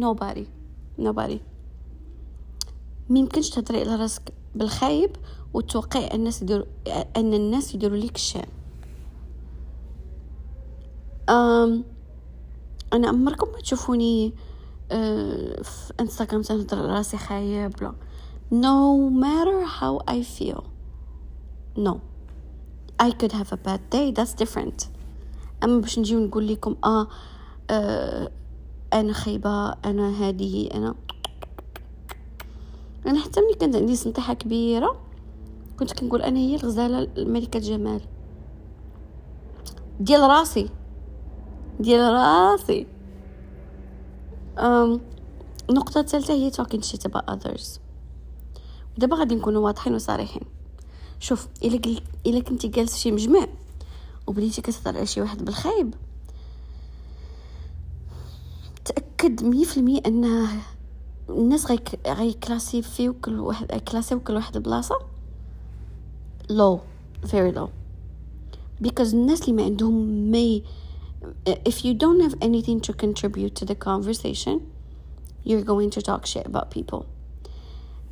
Nobody. 0.00 0.44
Nobody. 1.04 1.36
ميمكنش 3.10 3.50
تهضري 3.50 3.80
على 3.80 3.96
راسك 3.96 4.32
بالخايب 4.54 5.10
وتوقعي 5.54 6.14
الناس 6.14 6.42
يديروا 6.42 6.66
أن 7.16 7.34
الناس 7.34 7.74
يديروا 7.74 7.96
لك 7.96 8.16
الشام 8.16 8.48
أم 11.28 11.84
أنا 12.92 13.08
عمركم 13.08 13.52
ما 13.52 13.58
تشوفوني 13.60 14.32
أه 14.92 15.62
في 15.62 15.92
انستغرام 16.00 16.42
تنهضر 16.42 16.78
راسي 16.78 17.16
خايب 17.16 17.82
لا. 17.82 17.94
No 18.50 19.10
matter 19.10 19.64
how 19.64 20.00
I 20.06 20.22
feel. 20.22 20.64
No. 21.76 22.00
I 22.98 23.10
could 23.10 23.32
have 23.32 23.52
a 23.52 23.56
bad 23.56 23.80
day. 23.90 24.12
That's 24.12 24.34
different. 24.34 24.88
أما 25.64 25.80
باش 25.80 25.98
نجي 25.98 26.16
ونقول 26.16 26.48
لكم 26.48 26.76
آه, 26.84 27.08
آه 27.70 28.30
أنا 28.92 29.12
خايبة 29.12 29.72
أنا 29.84 30.10
هذه 30.10 30.68
أنا 30.74 30.94
أنا 33.06 33.20
حتى 33.20 33.40
ملي 33.40 33.54
كانت 33.54 33.76
عندي 33.76 33.96
سنطيحة 33.96 34.34
كبيرة. 34.34 35.00
كنت 35.78 35.92
كنقول 35.92 36.22
أنا 36.22 36.38
هي 36.38 36.54
الغزالة 36.54 37.08
الملكة 37.16 37.56
الجمال 37.56 38.00
ديال 40.00 40.20
راسي. 40.20 40.70
ديال 41.80 42.12
راسي. 42.12 42.86
um, 44.56 45.00
النقطة 45.70 46.00
الثالثة 46.00 46.34
هي 46.34 46.50
talking 46.50 46.82
shit 46.82 47.10
about 47.10 47.24
others. 47.28 47.83
دابا 48.98 49.16
غادي 49.16 49.34
نكونوا 49.34 49.64
واضحين 49.64 49.94
وصريحين 49.94 50.42
شوف 51.20 51.48
إلا 51.64 51.78
قلت 51.78 52.02
إلا 52.26 52.40
كنتي 52.40 52.68
جالس 52.68 52.96
شي 52.96 53.12
مجمع 53.12 53.46
وبديتي 54.26 54.62
كتهضر 54.62 54.96
على 54.96 55.06
شي 55.06 55.20
واحد 55.20 55.44
بالخايب 55.44 55.94
تأكد 58.84 59.44
مية 59.44 59.64
في 59.64 59.76
المية 59.76 60.00
أن 60.06 60.48
الناس 61.28 61.70
غي 61.70 61.78
غي 62.06 62.82
فيو 62.82 63.14
كل 63.14 63.40
واحد 63.40 63.66
كلاسيوك 63.66 64.20
لواحد 64.20 64.58
بلاصة 64.58 64.98
low 66.48 66.80
very 67.24 67.52
low. 67.52 67.70
Because 68.80 69.14
الناس 69.14 69.42
اللي 69.42 69.52
ما 69.52 69.62
عندهم 69.62 69.94
ما 70.30 70.60
if 71.68 71.84
you 71.84 71.94
don't 71.94 72.20
have 72.20 72.36
anything 72.42 72.80
to 72.80 72.92
contribute 72.92 73.54
to 73.54 73.64
the 73.64 73.74
conversation 73.74 74.60
you're 75.44 75.62
going 75.62 75.90
to 75.90 76.02
talk 76.02 76.26
shit 76.26 76.46
about 76.46 76.70
people. 76.70 77.13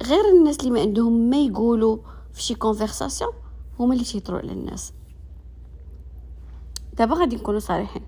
غير 0.02 0.28
الناس 0.28 0.60
اللي 0.60 0.70
ما 0.70 0.80
عندهم 0.80 1.30
ما 1.30 1.36
يقولوا 1.36 1.98
في 2.32 2.42
شي 2.42 2.54
كونفرساسيون 2.54 3.32
هما 3.78 3.92
اللي 3.94 4.04
تيهضروا 4.04 4.38
على 4.38 4.52
الناس. 4.52 4.92
دابا 6.98 7.14
غادي 7.14 7.36
نكونوا 7.36 7.60
صريحين. 7.60 8.02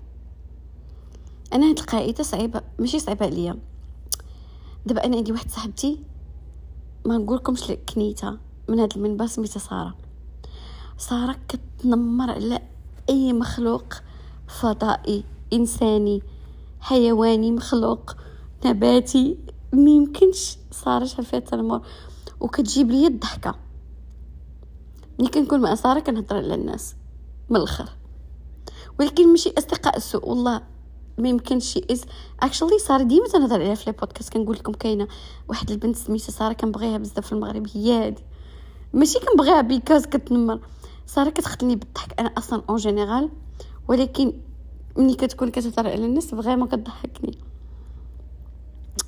أنا 1.53 1.69
هاد 1.69 1.79
القاعده 1.79 2.23
صعيبة 2.23 2.61
ماشي 2.79 2.99
صعيبة 2.99 3.25
عليا. 3.25 3.59
دابا 4.85 5.05
أنا 5.05 5.17
عندي 5.17 5.31
واحد 5.31 5.51
صاحبتي 5.51 5.99
ما 7.05 7.17
نقولكمش 7.17 7.71
كنيتها 7.93 8.37
من 8.69 8.79
هاد 8.79 8.93
المنبر 8.95 9.27
سميتها 9.27 9.59
سارة. 9.59 9.95
سارة 10.97 11.35
كتنمر 11.47 12.31
على 12.31 12.61
أي 13.09 13.33
مخلوق 13.33 13.93
فضائي 14.47 15.23
إنساني 15.53 16.21
حيواني 16.79 17.51
مخلوق 17.51 18.15
نباتي. 18.65 19.37
ميمكنش 19.75 20.57
سارة 20.71 21.05
فيها 21.05 21.39
التنمر 21.39 21.81
وكتجيب 22.39 22.91
لي 22.91 23.07
الضحكة. 23.07 23.55
ملي 25.19 25.29
كنكون 25.29 25.61
مع 25.61 25.75
سارة 25.75 25.99
كنهضر 25.99 26.35
على 26.35 26.55
الناس 26.55 26.95
من 27.49 27.57
الآخر. 27.57 27.89
ولكن 28.99 29.27
ماشي 29.27 29.53
أصدقاء 29.57 29.97
السوء 29.97 30.29
والله 30.29 30.61
ما 31.17 31.29
يمكنش. 31.29 31.79
is 31.91 32.05
actually 32.39 32.79
سارة 32.79 33.03
ديما 33.03 33.27
تنهضر 33.27 33.55
عليها 33.55 33.75
في 33.75 33.83
les 33.87 33.97
podcasts 33.99 34.33
كنقول 34.33 34.55
لكم 34.55 34.71
كاينة 34.71 35.07
واحد 35.49 35.71
البنت 35.71 35.95
سميتها 35.95 36.31
سارة 36.31 36.53
كنبغيها 36.53 36.97
بزاف 36.97 37.25
في 37.25 37.31
المغرب 37.31 37.67
هي 37.73 38.05
هادي. 38.05 38.23
ماشي 38.93 39.19
كنبغيها 39.19 39.61
because 39.61 40.05
كتنمر. 40.05 40.59
سارة 41.05 41.29
كتقتلني 41.29 41.75
بالضحك 41.75 42.19
أنا 42.19 42.31
أصلا 42.37 42.63
en 42.69 42.77
général 42.77 43.29
ولكن 43.87 44.33
ملي 44.97 45.15
كتكون 45.15 45.51
كتهضر 45.51 45.89
على 45.89 46.05
الناس 46.05 46.35
vraiment 46.35 46.67
كتضحكني. 46.67 47.37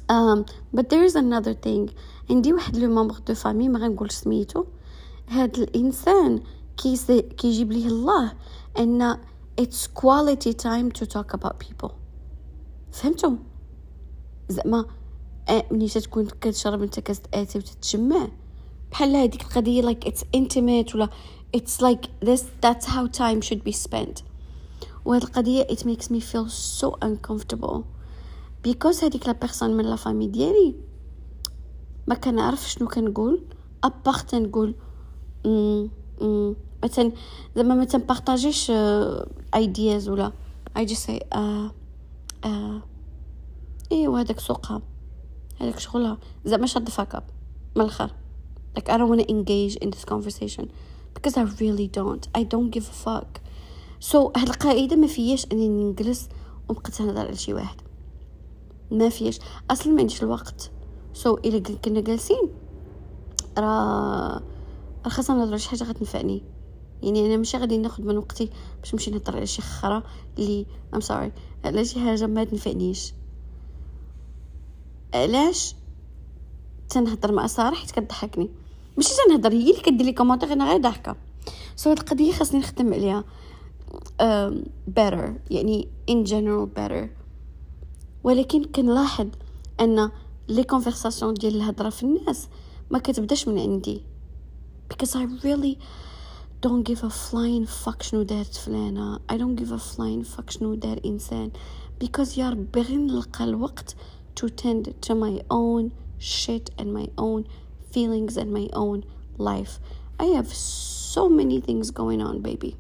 um, 0.09 0.45
but 0.73 0.89
there 0.89 1.05
is 1.05 1.17
another 1.17 1.55
thing 1.55 1.91
عندي 2.31 2.53
واحد 2.53 2.77
لو 2.77 2.95
مامبر 2.95 3.19
دو 3.19 3.35
فامي 3.35 3.69
ما 3.69 3.79
غنقولش 3.79 4.15
سميتو 4.15 4.65
هاد 5.29 5.59
الانسان 5.59 6.43
كي 6.77 7.23
كيجيب 7.23 7.73
ليه 7.73 7.87
الله 7.87 8.33
ان 8.79 9.19
it's 9.61 9.87
quality 9.87 10.53
time 10.53 10.91
to 11.01 11.07
talk 11.07 11.35
about 11.35 11.59
people 11.59 11.91
فهمتم 12.93 13.39
زعما 14.49 14.87
آه، 15.49 15.65
ملي 15.71 15.89
تكون 15.89 16.29
كتشرب 16.41 16.83
انت 16.83 17.01
كاس 17.01 17.21
اتاي 17.35 17.61
وتتجمع 17.61 18.29
بحال 18.91 19.17
هذيك 19.17 19.43
القضيه 19.43 19.83
like 19.83 20.09
it's 20.09 20.23
intimate 20.37 20.95
ولا 20.95 21.09
it's 21.57 21.81
like 21.81 22.29
this 22.29 22.41
that's 22.41 22.87
how 22.87 23.07
time 23.07 23.41
should 23.41 23.65
be 23.65 23.73
spent 23.73 24.23
وهاد 25.05 25.23
القضيه 25.23 25.65
it 25.65 25.79
makes 25.79 26.05
me 26.11 26.21
feel 26.21 26.49
so 26.49 26.97
uncomfortable 27.05 27.83
Because 28.64 29.04
هذيك 29.04 29.28
la 29.28 29.34
personne 29.34 29.78
من 29.78 29.86
la 29.86 29.96
famille 29.96 30.28
ديالي. 30.28 30.76
ما 32.08 32.16
كنعرف 32.16 32.70
شنو 32.70 32.88
كنقول. 32.88 33.44
à 33.84 33.94
part 33.94 34.36
نقول 34.36 34.76
مثلا 36.84 37.12
زعما 37.56 37.76
ما 37.76 37.86
تنبارطاجيش 37.86 38.72
idées 39.56 40.10
ولا 40.10 40.32
اي 40.78 40.86
جي 40.86 40.96
سي 40.96 41.20
آه 41.34 41.72
آه. 42.46 42.82
ايوا 43.92 44.20
هذاك 44.20 44.40
سوقها. 44.40 44.82
هذاك 45.62 45.80
شغلها. 45.80 46.18
زعما 46.46 46.68
شاد 46.68 46.90
fuck 46.90 47.16
up 47.16 47.24
من 47.76 47.82
الآخر. 47.82 48.12
Like 48.78 48.90
I 48.90 48.98
don't 48.98 49.10
want 49.10 49.22
to 49.22 49.30
engage 49.30 49.76
in 49.76 49.90
this 49.90 50.06
conversation. 50.06 50.66
Because 51.16 51.38
I 51.38 51.44
really 51.62 51.88
don't. 51.88 52.28
I 52.40 52.44
don't 52.44 52.70
give 52.70 52.88
a 52.90 52.98
fuck. 53.06 53.42
So 54.00 54.16
هاد 54.16 54.50
القاعدة 54.50 54.96
ما 54.96 55.08
فياش 55.08 55.48
اني 55.52 55.70
نجلس 55.70 56.30
وبقيت 56.70 57.02
نهضر 57.02 57.20
على 57.20 57.36
شي 57.36 57.54
واحد. 57.54 57.87
ما 58.92 59.10
فياش 59.10 59.40
أصلا 59.72 59.94
ما 59.94 60.00
عنديش 60.00 60.24
الوقت. 60.24 60.72
so 61.14 61.36
so, 61.36 61.40
إلا 61.46 61.60
كنا 61.60 62.02
جالسين. 62.02 62.50
راه 63.58 64.42
راه 65.04 65.10
خاصنا 65.10 65.38
نهضروا 65.38 65.58
شي 65.58 65.70
حاجة 65.70 65.84
غتنفعني. 65.84 66.44
يعني 67.04 67.26
أنا 67.26 67.38
ماشي 67.38 67.58
غادي 67.58 67.78
ناخذ 67.78 68.04
من 68.04 68.18
وقتي 68.18 68.50
باش 68.80 68.94
نمشي 68.94 69.12
نهضر 69.12 69.36
على 69.36 69.46
شي 69.46 69.62
خرا 69.62 70.04
اللي 70.40 70.66
I'm 70.94 71.00
sorry 71.00 71.32
على 71.66 71.86
شي 71.86 72.00
حاجة 72.00 72.28
ما 72.28 72.44
تنفعنيش. 72.44 73.14
علاش 75.14 75.76
تنهضر 76.90 77.32
مع 77.32 77.48
سارة 77.48 77.76
حيت 77.76 77.92
كضحكني؟ 77.92 78.50
ماشي 78.98 79.10
تنهضر 79.28 79.52
هي 79.52 79.72
اللي 79.72 79.82
كدير 79.82 80.06
les 80.06 80.14
commentaires 80.14 80.54
أنا 80.54 80.70
غير 80.72 80.82
ضحكة. 80.82 81.16
so 81.76 81.90
هاد 81.90 82.00
القضية 82.00 82.32
خاصني 82.32 82.60
نخدم 82.60 82.94
عليها. 82.94 83.24
better 85.00 85.32
يعني 85.52 85.90
in 86.12 86.26
general 86.28 86.68
better. 86.78 87.27
ولكن 88.27 88.65
كنلاحظ 88.65 89.29
ان 89.81 90.11
لي 90.49 90.65
كونفرساسيون 90.65 91.35
ديال 91.35 91.57
الهضره 91.57 91.91
في 91.91 92.03
الناس 92.03 92.49
ما 92.91 92.99
كتبداش 92.99 93.49
من 93.49 93.59
عندي 93.59 94.03
because 94.93 95.15
I 95.17 95.25
really 95.45 95.79
don't 96.67 96.85
give 96.85 97.03
a 97.03 97.11
flying 97.11 97.67
fuck 97.67 98.03
شنو 98.03 98.23
دارت 98.23 98.55
فلانة 98.55 99.17
I 99.33 99.37
don't 99.37 99.57
give 99.63 99.73
a 99.73 99.79
flying 99.79 100.37
fuck 100.37 100.51
شنو 100.51 100.75
دار 100.75 101.01
إنسان 101.05 101.51
because 102.05 102.39
يا 102.39 102.51
ربي 102.51 102.81
غير 102.81 102.99
نلقى 102.99 103.45
الوقت 103.45 103.97
to 104.41 104.47
tend 104.49 104.87
to 105.07 105.15
my 105.15 105.43
own 105.51 105.91
shit 106.19 106.71
and 106.79 106.93
my 106.93 107.09
own 107.19 107.45
feelings 107.93 108.37
and 108.37 108.53
my 108.53 108.69
own 108.75 109.03
life 109.39 109.79
I 110.21 110.27
have 110.37 110.53
so 111.15 111.29
many 111.29 111.61
things 111.61 111.91
going 111.91 112.21
on 112.23 112.41
baby 112.43 112.77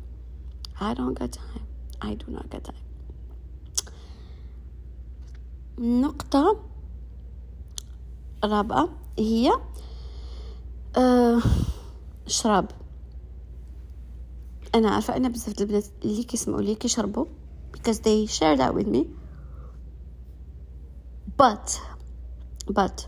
I 0.81 0.95
don't 0.95 1.19
got 1.21 1.33
time 1.33 1.67
I 2.01 2.15
do 2.15 2.27
not 2.37 2.51
got 2.51 2.65
time 2.65 2.86
نقطة 5.80 6.60
رابعة 8.44 8.90
هي 9.20 9.52
أه 10.98 11.42
شراب. 12.28 12.72
أنا 14.76 14.90
عارفة 14.90 15.18
أن 15.18 15.32
بزاف 15.32 15.62
البنات 15.62 15.86
اللي 16.06 16.24
كيسمعوا 16.24 16.62
لي 16.62 16.76
كيشربوا 16.76 17.26
because 17.74 17.98
they 18.00 18.28
share 18.28 18.58
that 18.58 18.74
with 18.74 18.88
me. 18.88 19.06
But 21.42 21.82
but 22.72 23.08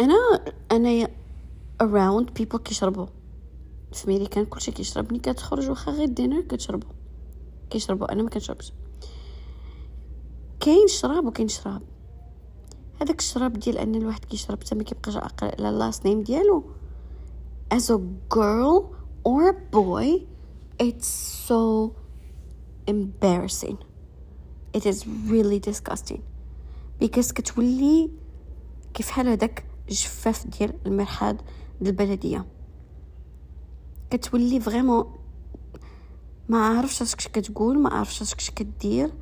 أنا 0.00 0.40
أنا 0.72 1.08
around 1.82 2.26
people 2.40 2.56
كيشربوا. 2.56 3.06
في 3.92 4.08
ميريكان 4.10 4.44
كلشي 4.44 4.72
كيشرب 4.72 5.12
ملي 5.12 5.18
كتخرج 5.18 5.70
واخا 5.70 5.92
غير 5.92 6.08
دينر 6.08 6.40
كتشربوا. 6.40 6.90
كيشربوا 7.70 8.12
أنا 8.12 8.22
ما 8.22 8.30
كنشربش. 8.30 8.72
كاين 10.60 10.88
شراب 10.88 11.26
وكاين 11.26 11.48
شراب. 11.48 11.82
هذاك 13.00 13.18
الشراب 13.18 13.52
ديال 13.52 13.78
أن 13.78 13.94
الواحد 13.94 14.24
كيشرب 14.24 14.64
حتى 14.64 14.74
ما 14.74 14.82
كيبقاش 14.82 15.16
عاقل 15.16 15.46
على 15.46 15.68
ال 15.70 15.77
last 15.77 16.06
name 16.06 16.22
ديالو. 16.22 16.64
As 17.74 17.90
a 17.90 17.98
girl 18.34 18.94
or 19.24 19.48
a 19.48 19.54
boy 19.72 20.26
it's 20.82 21.08
so 21.48 21.94
embarrassing. 22.86 23.78
It 24.72 24.86
is 24.86 25.06
really 25.06 25.58
disgusting. 25.58 26.22
Because 27.00 27.32
كتولي 27.32 28.10
كيفحال 28.94 29.28
هذاك 29.28 29.64
جفاف 29.88 30.46
ديال 30.46 30.74
المرحاض 30.86 31.36
ديال 31.80 32.00
البلدية. 32.00 32.46
كتولي 34.10 34.60
vraiment 34.60 35.14
ما 36.48 36.66
عارفش 36.66 37.02
اش 37.02 37.14
كتقول 37.14 37.78
ما 37.78 37.90
عارفش 37.90 38.22
اش 38.22 38.50
كدير. 38.50 39.12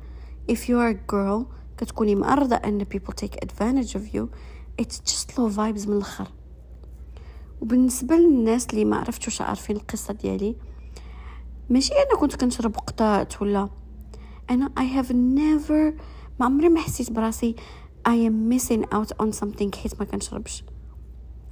If 0.51 0.57
you 0.57 0.77
are 0.77 0.91
a 0.91 1.13
girl 1.13 1.45
كتكوني 1.77 2.15
معرضة 2.15 2.55
أن 2.55 2.85
people 2.85 3.13
take 3.13 3.35
advantage 3.45 3.95
of 3.95 4.15
you 4.15 4.27
it's 4.81 4.99
just 4.99 5.31
low 5.37 5.49
vibes 5.57 5.87
من 5.87 5.97
الآخر. 5.97 6.27
وبالنسبة 7.61 8.15
للناس 8.15 8.67
اللي 8.69 8.85
ما 8.85 8.97
عرفتوش 8.97 9.41
عارفين 9.41 9.75
القصة 9.75 10.13
ديالي 10.13 10.55
ماشي 11.69 11.93
أنا 11.93 12.19
كنت 12.19 12.35
كنشرب 12.35 12.75
قطات 12.77 13.41
ولا. 13.41 13.69
أنا 14.49 14.71
I 14.79 15.03
have 15.03 15.09
never 15.09 16.01
ما 16.39 16.45
عمري 16.45 16.69
ما 16.69 16.79
حسيت 16.79 17.11
براسي 17.11 17.55
I 18.07 18.29
am 18.29 18.53
missing 18.53 18.83
out 18.95 19.25
on 19.25 19.39
something 19.39 19.75
حيت 19.75 19.99
ما 19.99 20.05
كنشربش. 20.05 20.63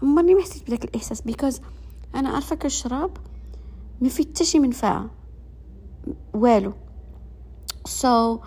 عمرني 0.04 0.36
ما 0.36 0.42
حسيت 0.42 0.64
بداك 0.68 0.84
الإحساس 0.84 1.22
because 1.22 1.62
أنا 2.16 2.30
عارفة 2.30 2.56
كالشراب 2.56 3.18
ما 4.02 4.10
فيه 4.10 4.24
حتى 4.24 4.46
شي 4.46 4.60
منفعة. 4.60 5.10
والو. 6.34 6.74
So 7.88 8.40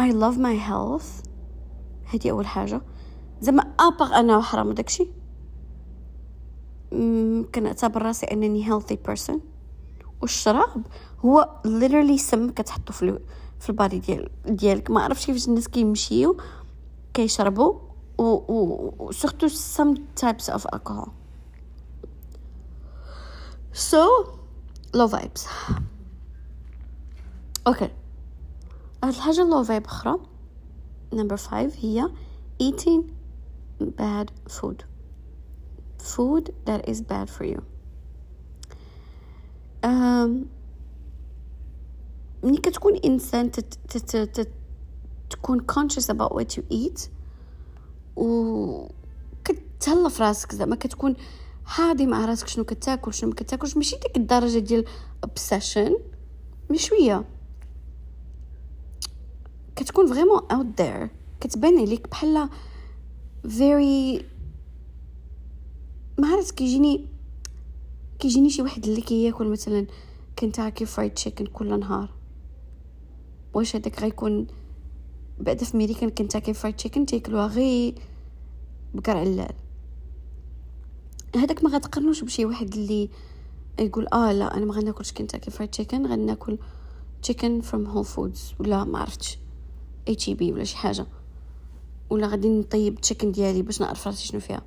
I 0.00 0.12
love 0.12 0.38
my 0.38 0.56
health. 0.68 1.28
هذه 2.04 2.30
أول 2.30 2.46
حاجة. 2.46 2.82
زعما 3.40 3.62
ابغ 3.80 4.14
أنا 4.14 4.36
وحرام 4.36 4.72
داكشي 4.72 5.08
كنعتبر 7.54 8.02
راسي 8.02 8.26
أنني 8.26 8.70
healthy 8.70 8.96
person. 9.08 9.38
والشراب 10.20 10.86
هو 11.24 11.60
literally 11.64 12.16
سم 12.16 12.50
كتحطو 12.50 12.92
في 12.92 13.18
في 13.60 13.70
البادي 13.70 13.98
ديال 13.98 14.30
ديالك. 14.46 14.90
ما 14.90 15.02
عرفتش 15.02 15.26
كيفاش 15.26 15.48
الناس 15.48 15.68
كيمشيو 15.68 16.36
كيشربوا 17.14 17.78
و 18.18 18.22
و 18.22 19.10
سورتو 19.12 19.48
some 19.48 19.98
types 20.24 20.52
of 20.54 20.62
alcohol. 20.74 21.08
So 23.72 24.24
low 24.96 25.08
vibes. 25.08 25.48
أوكي 27.66 27.90
هاد 29.04 29.14
الحاجة 29.14 29.50
low 29.50 29.66
vibe 29.66 29.86
أخرى. 29.86 30.16
Number 31.14 31.36
five 31.36 31.76
هي 31.76 32.08
eating 32.62 33.02
bad 33.82 34.30
food. 34.48 34.84
Food 35.98 36.44
that 36.66 36.88
is 36.88 37.00
bad 37.00 37.28
for 37.30 37.44
you. 37.44 37.62
um, 39.82 40.46
ملي 42.42 42.56
كتكون 42.56 42.96
إنسان 42.96 43.50
تكون 45.30 45.60
conscious 45.60 46.08
about 46.08 46.32
what 46.34 46.56
you 46.56 46.62
eat. 46.72 47.08
و 48.16 48.88
كتهلا 49.44 50.08
في 50.08 50.22
راسك 50.22 50.54
زعما 50.54 50.76
كتكون 50.76 51.14
حاضي 51.64 52.06
مع 52.06 52.24
راسك 52.24 52.48
شنو 52.48 52.64
كتاكل 52.64 53.14
شنو 53.14 53.30
ما 53.30 53.36
كتاكلش. 53.36 53.76
ماشي 53.76 53.96
ديك 53.96 54.16
الدرجة 54.16 54.58
ديال 54.58 54.84
obsession 55.26 55.92
mais 56.70 56.78
شوية. 56.78 57.24
كتكون 59.80 60.06
vraiment 60.06 60.42
out 60.52 60.80
there 60.80 61.10
كتبان 61.40 61.78
عليك 61.78 62.08
بحال 62.08 62.48
very 63.46 64.22
ما 66.18 66.28
عرفت 66.28 66.54
كيجيني 66.54 67.06
كيجيني 68.18 68.50
شي 68.50 68.62
واحد 68.62 68.86
اللي 68.86 69.00
كياكل 69.00 69.48
مثلا 69.48 69.86
كنتاكي 70.38 70.84
فرايد 70.84 71.14
تشيكن 71.14 71.46
كل 71.46 71.80
نهار. 71.80 72.08
واش 73.54 73.76
هذاك 73.76 74.00
غيكون؟ 74.00 74.46
بعدا 75.38 75.64
في 75.64 75.76
ميريكان 75.76 76.10
كنتاكي 76.10 76.54
فرايد 76.54 76.76
تشيكن 76.76 77.06
تاكلوها 77.06 77.46
غير 77.46 77.94
بقر 78.94 79.16
علال. 79.16 79.54
هذاك 81.36 81.64
ما 81.64 81.70
غتقارنوش 81.70 82.24
بشي 82.24 82.44
واحد 82.44 82.74
اللي 82.74 83.08
يقول 83.78 84.06
آه 84.12 84.32
لا 84.32 84.56
أنا 84.56 84.64
ما 84.64 84.74
غناكلش 84.74 85.12
كنتاكي 85.12 85.50
فرايد 85.50 85.70
تشيكن 85.70 86.06
غناكل 86.06 86.58
chicken 87.22 87.60
from 87.60 87.86
Whole 87.86 88.04
Foods 88.04 88.54
ولا 88.58 88.84
ما 88.84 88.98
عرفتش. 88.98 89.38
اي 90.08 90.34
بي 90.34 90.52
ولا 90.52 90.64
شي 90.64 90.76
حاجة. 90.76 91.06
ولا 92.10 92.26
غادي 92.26 92.48
نطيب 92.48 93.00
chicken 93.00 93.32
ديالي 93.32 93.62
باش 93.62 93.80
نعرف 93.80 94.06
راسي 94.06 94.26
شنو 94.26 94.40
فيها. 94.40 94.62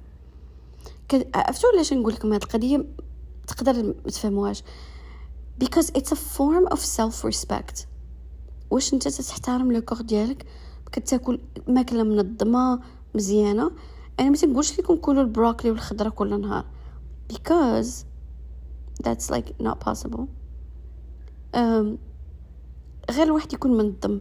عرفتوا 1.36 1.70
علاش 1.74 1.94
نقول 1.94 2.14
لكم 2.14 2.34
هاد 2.34 2.44
القضية؟ 2.44 2.86
تقدر 3.48 3.84
ما 3.84 3.94
تفهموهاش. 3.94 4.64
Because 5.64 5.88
it's 5.98 6.12
a 6.12 6.16
form 6.16 6.74
of 6.74 6.80
self 6.80 7.32
respect 7.32 7.86
واش 8.70 8.94
انت 8.94 9.08
تحترم 9.08 9.72
le 9.72 9.82
corps 9.82 10.02
ديالك؟ 10.02 10.46
كتاكل 10.92 11.40
ماكلة 11.68 12.04
منظمه 12.04 12.80
مزيانة. 13.16 13.72
أنا 14.20 14.30
ما 14.30 14.36
تنقولش 14.36 14.80
لكم 14.80 14.96
كلوا 14.96 15.24
البروكلي 15.24 15.72
والخضرة 15.72 16.10
كل 16.10 16.42
نهار. 16.42 16.66
Because 17.34 18.06
that's 19.04 19.30
like 19.30 19.66
not 19.66 19.78
possible. 19.90 20.28
um, 21.54 21.98
غير 23.12 23.24
الواحد 23.24 23.54
يكون 23.54 23.78
منظم 23.78 24.20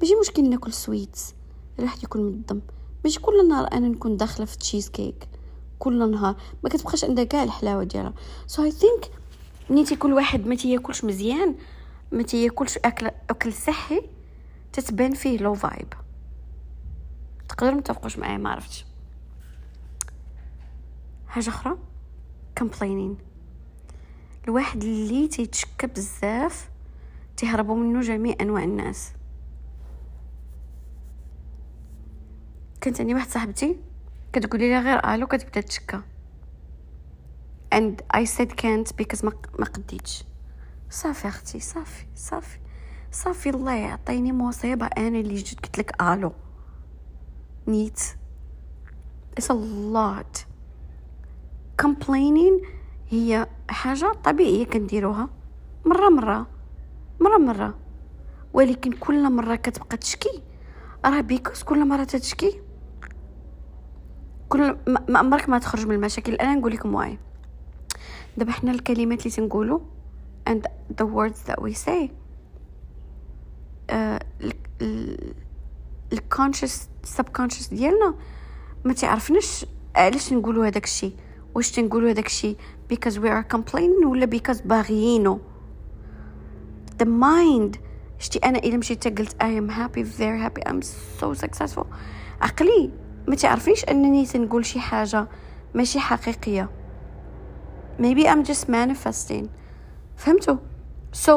ماشي 0.00 0.14
مشكل 0.14 0.50
ناكل 0.50 0.72
sweets 0.72 1.34
الواحد 1.78 2.02
يكون 2.02 2.22
منظم 2.22 2.60
ماشي 3.04 3.20
كل 3.20 3.48
نهار 3.48 3.72
أنا 3.72 3.88
نكون 3.88 4.16
داخلة 4.16 4.46
في 4.46 4.58
تشيز 4.58 4.88
كيك 4.88 5.28
كل 5.78 6.10
نهار. 6.10 6.36
ما 6.62 6.70
كتبقاش 6.70 7.04
عندها 7.04 7.24
كاع 7.24 7.42
الحلاوة 7.42 7.84
ديالها. 7.84 8.14
so 8.46 8.64
I 8.64 8.70
think 8.70 9.10
نيتي 9.70 9.96
كل 9.96 10.12
واحد 10.12 10.46
ما 10.46 10.54
تياكلش 10.54 11.04
مزيان 11.04 11.54
ما 12.12 12.22
تياكلش 12.22 12.78
اكل 12.84 13.10
أكل 13.30 13.52
صحي 13.52 14.02
تتبان 14.72 15.14
فيه 15.14 15.38
le 15.38 15.54
vibe 15.54 15.94
تقدروا 17.48 17.74
متفقوش 17.74 18.18
معايا 18.18 18.38
ما 18.38 18.50
عرفتش. 18.50 18.84
حاجة 21.28 21.48
أخرى؟ 21.48 21.76
Complaining. 22.60 23.14
الواحد 24.44 24.84
اللي 24.84 25.28
تيتشكى 25.28 25.86
بزاف 25.86 26.70
تهربوا 27.36 27.76
منه 27.76 28.00
جميع 28.00 28.36
أنواع 28.40 28.64
الناس. 28.64 29.12
كانت 32.84 33.00
عندي 33.00 33.14
واحد 33.14 33.28
صاحبتي 33.28 33.76
كتقولي 34.32 34.68
لي 34.68 34.78
غير 34.78 35.14
آلو 35.14 35.26
كتبدا 35.26 35.60
تشكى 35.60 36.00
and 37.74 37.94
I 38.16 38.24
said 38.24 38.50
can't 38.62 38.92
because 38.96 39.24
ما 39.24 39.32
ما 39.58 39.66
قديتش. 39.66 40.24
صافي 40.90 41.28
أختي 41.28 41.60
صافي 41.60 42.06
صافي. 42.14 42.58
صافي 43.12 43.50
الله 43.50 43.72
يعطيني 43.74 44.32
مصيبة. 44.32 44.86
أنا 44.86 45.18
اللي 45.18 45.34
جيت 45.34 45.60
قلت 45.60 45.78
لك 45.78 46.02
آلو. 46.02 46.32
نيت. 47.68 48.00
It's 49.40 49.44
a 49.44 49.56
lot. 49.94 50.38
Complaining 51.82 52.66
هي 53.08 53.46
حاجة 53.70 54.12
طبيعية 54.12 54.64
كنديروها. 54.64 55.28
مرة 55.86 56.08
مرة. 56.08 56.46
مرة 57.20 57.38
مرة. 57.38 57.78
ولكن 58.52 58.92
كل 58.92 59.32
مرة 59.32 59.54
كتبقى 59.54 59.96
تشكي. 59.96 60.42
راه 61.04 61.20
بيكوز 61.20 61.62
كل 61.62 61.88
مرة 61.88 62.04
تتشكي. 62.04 62.63
كل 64.54 64.76
ما 65.08 65.18
عمرك 65.18 65.48
ما 65.48 65.58
تخرج 65.58 65.86
من 65.86 65.94
المشاكل. 65.94 66.34
أنا 66.34 66.54
نقول 66.54 66.72
لكم 66.72 66.94
واي 66.94 67.18
دابا 68.36 68.52
حنا 68.52 68.70
الكلمات 68.70 69.18
اللي 69.18 69.30
تنقولوا 69.30 69.80
and 70.50 70.62
the 71.02 71.04
words 71.04 71.50
that 71.50 71.62
we 71.62 71.74
say 71.88 72.10
الكونشس 76.12 76.88
subconscious 77.16 77.70
ديالنا 77.70 78.14
ما 78.84 78.92
تعرفناش 78.92 79.66
علاش 79.96 80.32
نقولوا 80.32 80.66
هذاك 80.66 80.84
الشيء. 80.84 81.16
واش 81.54 81.70
تنقولوا 81.70 82.10
هذاك 82.10 82.26
الشيء؟ 82.26 82.56
because 82.92 83.14
we 83.14 83.28
are 83.28 83.56
complaining 83.56 84.06
ولا 84.06 84.26
because 84.26 84.66
باغيينو؟ 84.66 85.40
The 87.02 87.06
mind. 87.06 87.78
شتي 88.18 88.38
أنا 88.38 88.58
إلا 88.58 88.76
مشيت 88.76 89.18
قلت 89.18 89.32
I 89.42 89.46
am 89.46 89.70
happy 89.70 90.02
very 90.02 90.40
happy 90.40 90.70
I'm 90.70 90.82
so 91.20 91.44
successful. 91.44 91.86
عقلي. 92.40 93.03
ما 93.28 93.36
تعرفنيش 93.36 93.84
أنني 93.84 94.26
تنقول 94.26 94.66
شي 94.66 94.80
حاجة 94.80 95.28
ماشي 95.74 96.00
حقيقية. 96.00 96.70
Maybe 97.98 98.24
I'm 98.26 98.44
just 98.50 98.68
manifesting. 98.68 99.46
فهمتوا؟ 100.16 100.56
So 101.26 101.32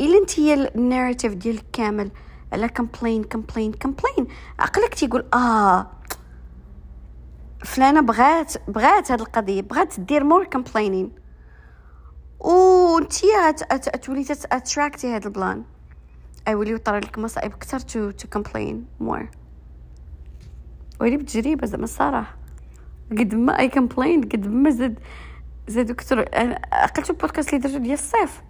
إلا 0.00 0.18
أنت 0.18 0.40
هي 0.40 0.54
الناريتيف 0.54 1.34
ديالك 1.34 1.64
كامل 1.72 2.10
على 2.52 2.68
complain 2.68 3.36
complain 3.36 3.88
complain. 3.88 4.24
عقلك 4.58 4.94
تيقول 4.94 5.24
آه 5.34 5.90
فلانة 7.64 8.00
بغات 8.00 8.70
بغات 8.70 9.12
هاد 9.12 9.20
القضية 9.20 9.62
بغات 9.62 10.00
دير 10.00 10.24
مور 10.24 10.44
complaining. 10.44 11.22
و 12.40 12.98
نتيا 12.98 13.50
تولي 14.02 14.24
تاتراكتي 14.24 15.14
هاد 15.14 15.26
البلان. 15.26 15.64
ايوليو 16.48 16.78
طرا 16.78 17.00
لك 17.00 17.18
مصائب 17.18 17.54
كثر 17.54 17.78
تو 17.78 18.10
تو 18.10 18.40
complain 18.40 19.04
more. 19.04 19.41
ويلي 21.00 21.16
بتجريبه 21.16 21.66
زعما 21.66 21.84
الصراحة. 21.84 22.36
قد 23.10 23.34
ما 23.34 23.58
اي 23.58 23.68
كومبلين 23.68 24.22
قد 24.22 24.46
ما 24.46 24.70
زاد 24.70 24.98
زادو 25.68 25.94
كثر 25.94 26.28
عقلت 26.72 27.10
البودكاست 27.10 27.54
اللي 27.54 27.60
درتو 27.60 27.78
ديال 27.78 27.92
الصيف. 27.92 28.42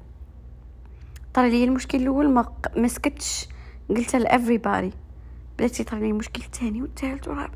طرا 1.34 1.48
لي 1.48 1.64
المشكل 1.64 2.02
الأول 2.02 2.30
ما 2.30 2.52
ما 2.76 2.88
سكتش. 2.88 3.48
قلتها 3.88 4.18
لافري 4.20 4.58
بادي 4.58 4.92
بدات 5.58 5.80
يطرا 5.80 5.98
لي 5.98 6.10
المشكل 6.10 6.42
الثاني 6.42 6.82
والثالث 6.82 7.28
والرابع 7.28 7.54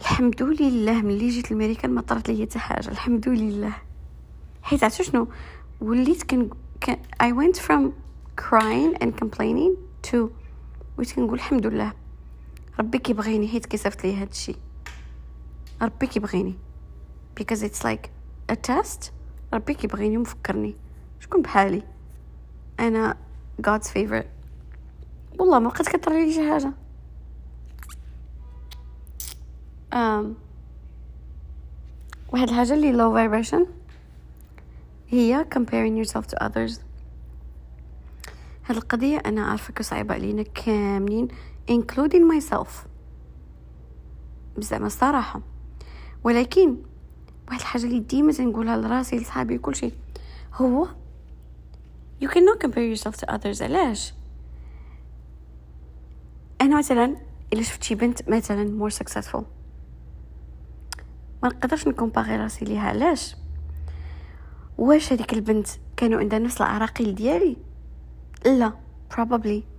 الحمد 0.00 0.42
لله 0.42 1.02
ملي 1.02 1.28
جيت 1.28 1.50
لامريكان 1.50 1.90
ما 1.90 2.00
طرات 2.00 2.28
لي 2.30 2.46
حتى 2.46 2.58
حاجة. 2.58 2.88
الحمد 2.88 3.28
لله. 3.28 3.72
حيت 4.62 4.84
عرفتوا 4.84 5.04
شنو؟ 5.04 5.28
وليت 5.80 6.22
كن 6.22 6.50
I 7.22 7.26
went 7.26 7.56
from 7.56 7.92
crying 8.40 8.94
and 9.02 9.10
complaining 9.22 9.72
to 10.10 10.16
وليت 10.98 11.12
كنقول 11.16 11.34
الحمد 11.34 11.66
لله. 11.66 11.92
ربي 12.80 12.98
كيبغيني 12.98 13.48
حيت 13.48 13.66
كيصيفط 13.66 14.04
لي 14.04 14.16
هادشي 14.16 14.56
ربي 15.82 16.06
كيبغيني 16.06 16.54
because 17.40 17.62
it's 17.62 17.82
like 17.84 18.08
a 18.52 18.56
test. 18.56 19.10
ربي 19.54 19.74
كيبغيني 19.74 20.16
ومفكرني. 20.16 20.76
شكون 21.20 21.42
بحالي؟ 21.42 21.82
أنا 22.80 23.16
God's 23.68 23.86
favorite. 23.86 24.26
والله 25.38 25.58
ما 25.58 25.68
بقيت 25.68 25.88
كطري 25.88 26.26
لي 26.26 26.32
شي 26.32 26.50
حاجة. 26.50 26.72
um, 29.92 30.26
واحد 32.32 32.48
الحاجة 32.48 32.74
اللي 32.74 32.92
low 32.92 33.14
vibration 33.14 33.66
هي 35.08 35.46
comparing 35.54 36.06
yourself 36.06 36.24
to 36.26 36.46
others. 36.46 36.80
هاد 38.64 38.76
القضية 38.76 39.18
أنا 39.26 39.46
عارفة 39.46 39.74
صعيبة 39.80 40.14
علينا 40.14 40.42
كاملين. 40.42 41.28
Including 41.70 42.24
myself. 42.34 42.68
بزعما 44.56 44.86
الصراحة. 44.86 45.40
ولكن 46.24 46.76
واحد 47.48 47.60
الحاجة 47.60 47.84
اللي 47.84 48.00
ديما 48.00 48.32
تنقولها 48.32 48.76
لراسي 48.76 49.16
لصحابي 49.16 49.58
كل 49.58 49.76
شيء 49.76 49.92
هو 50.54 50.86
you 52.24 52.28
cannot 52.28 52.58
compare 52.64 52.96
yourself 52.96 53.16
to 53.16 53.34
others. 53.34 53.62
علاش؟ 53.62 54.14
أنا 56.60 56.78
مثلا 56.78 57.16
إلا 57.52 57.62
شفت 57.62 57.82
شي 57.82 57.94
بنت 57.94 58.28
مثلا 58.28 58.88
more 58.88 58.92
successful 58.92 59.42
ما 61.42 61.48
نقدرش 61.48 61.88
نكومباري 61.88 62.36
راسي 62.36 62.64
ليها. 62.64 62.88
علاش؟ 62.88 63.36
واش 64.78 65.12
هذيك 65.12 65.32
البنت 65.32 65.68
كانوا 65.96 66.20
عندها 66.20 66.38
نفس 66.38 66.60
العراقيل 66.60 67.14
ديالي؟ 67.14 67.56
لا 68.44 68.72
probably. 69.14 69.69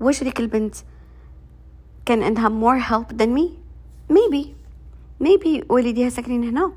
واش 0.00 0.22
هذيك 0.22 0.40
البنت 0.40 0.74
كان 2.06 2.22
عندها 2.22 2.48
more 2.48 2.82
help 2.82 3.16
than 3.16 3.34
me 3.34 3.48
maybe 4.12 4.46
maybe 5.24 5.64
والديها 5.70 6.08
ساكنين 6.08 6.44
هنا 6.44 6.72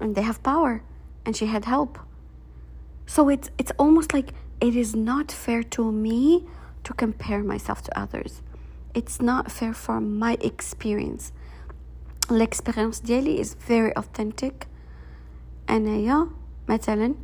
and 0.00 0.14
they 0.14 0.22
have 0.22 0.42
power 0.42 0.82
and 1.26 1.36
she 1.36 1.46
had 1.46 1.64
help 1.64 1.98
so 3.06 3.28
it's 3.28 3.50
it's 3.58 3.72
almost 3.78 4.12
like 4.14 4.32
it 4.60 4.74
is 4.76 4.94
not 4.94 5.32
fair 5.32 5.62
to 5.62 5.92
me 5.92 6.44
to 6.84 6.92
compare 6.94 7.42
myself 7.42 7.82
to 7.82 7.90
others 8.02 8.42
it's 8.94 9.20
not 9.20 9.50
fair 9.50 9.72
for 9.72 10.00
my 10.00 10.34
experience 10.40 11.32
l'experience 12.30 13.00
ديالي 13.00 13.44
is 13.44 13.54
very 13.68 13.92
authentic 13.96 14.66
انايا 15.70 16.26
مثلا 16.68 17.14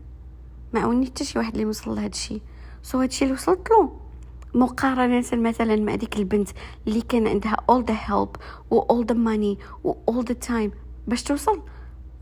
ما 0.75 0.81
عاوني 0.81 1.07
حتى 1.07 1.25
شي 1.25 1.39
واحد 1.39 1.53
اللي 1.53 1.67
وصل 1.67 1.95
لهذا 1.95 2.07
الشيء 2.07 2.41
سو 2.83 2.99
هذا 2.99 3.07
الشيء 3.07 3.29
اللي 3.29 3.35
وصلت 3.35 3.71
له 3.71 4.01
مقارنة 4.56 5.24
مثلا 5.34 5.76
مع 5.76 5.96
ديك 5.96 6.18
البنت 6.18 6.50
اللي 6.88 7.02
كان 7.02 7.28
عندها 7.28 7.58
all 7.72 7.84
the 7.84 8.10
help 8.10 8.40
و 8.72 8.82
all 8.82 9.06
the 9.06 9.16
money 9.16 9.84
و 9.84 9.94
all 10.12 10.24
the 10.24 10.48
time 10.50 10.70
باش 11.08 11.24
توصل 11.24 11.62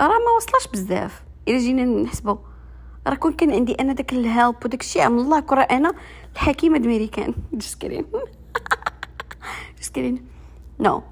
راه 0.01 0.07
ما 0.07 0.31
وصلش 0.37 0.67
بزاف. 0.73 1.23
إلا 1.47 1.57
جينا 1.57 1.85
نحسبو 1.85 2.37
راه 3.07 3.15
كون 3.15 3.33
كان 3.33 3.51
عندي 3.51 3.73
أنا 3.73 3.93
داك 3.93 4.13
ال 4.13 4.22
help 4.22 4.55
وداك 4.65 4.81
الشيء 4.81 5.01
والله 5.01 5.19
كون 5.19 5.39
راه 5.39 5.61
أنا 5.61 5.93
الحكيمة 6.33 6.77
دميريكان 6.77 7.33
just 7.53 7.81
كريم 7.81 8.05
no 10.79 11.03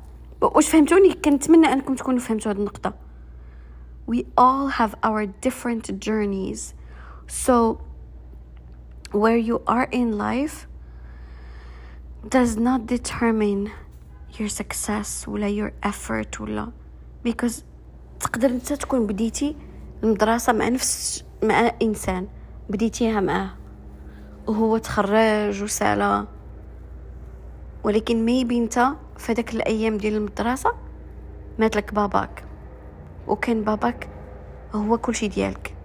واش 0.42 0.70
فهمتوني؟ 0.70 1.14
كنتمنى 1.14 1.68
أنكم 1.74 1.96
تكونوا 1.96 2.20
فهمتوا 2.20 2.52
هذه 2.52 2.58
النقطة. 2.58 2.94
We 4.08 4.26
all 4.38 4.68
have 4.80 4.96
our 5.04 5.26
different 5.26 6.00
journeys. 6.00 6.74
So, 7.28 7.56
where 9.12 9.38
you 9.38 9.62
are 9.68 9.88
in 9.92 10.18
life 10.18 10.68
does 12.30 12.56
not 12.58 12.86
determine 12.86 13.70
your 14.40 14.50
success 14.50 15.28
ولا 15.28 15.48
your 15.48 15.90
effort 15.90 16.42
ولا 16.42 16.72
because 17.28 17.64
تقدر 18.20 18.50
انت 18.50 18.74
تكون 18.74 19.08
بديتي 19.08 19.56
المدرسة 20.04 20.54
مع 20.54 20.68
نفس 20.68 21.24
مع 21.44 21.72
إنسان. 21.82 22.28
بديتيها 22.70 23.20
معاه 23.20 23.50
وهو 24.48 24.78
تخرج 24.78 25.64
وسالا 25.64 26.28
ولكن 27.84 28.26
ميبي 28.26 28.58
انت 28.58 28.88
في 29.18 29.32
الأيام 29.54 29.98
ديال 29.98 30.16
المدرسة 30.16 30.72
مات 31.60 31.76
لك 31.76 31.94
باباك. 31.94 32.44
وكان 33.28 33.64
باباك 33.64 34.10
هو 34.74 34.98
كل 34.98 35.16
شي 35.16 35.28
ديالك. 35.28 35.76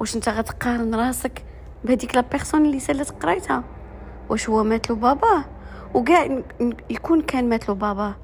واش 0.00 0.16
انت 0.16 0.28
غتقارن 0.28 0.94
راسك 0.94 1.44
بهذيك 1.84 2.14
لا 2.14 2.20
بيرسون 2.20 2.66
اللي 2.66 2.80
سالت 2.80 3.10
قريتها 3.10 3.64
واش 4.28 4.48
هو 4.48 4.64
مات 4.64 4.90
له 4.90 4.96
باباه 4.96 5.44
وكاع 5.94 6.42
يكون 6.90 7.22
كان 7.22 7.48
مات 7.48 7.68
له 7.68 7.74
باباه 7.74 8.16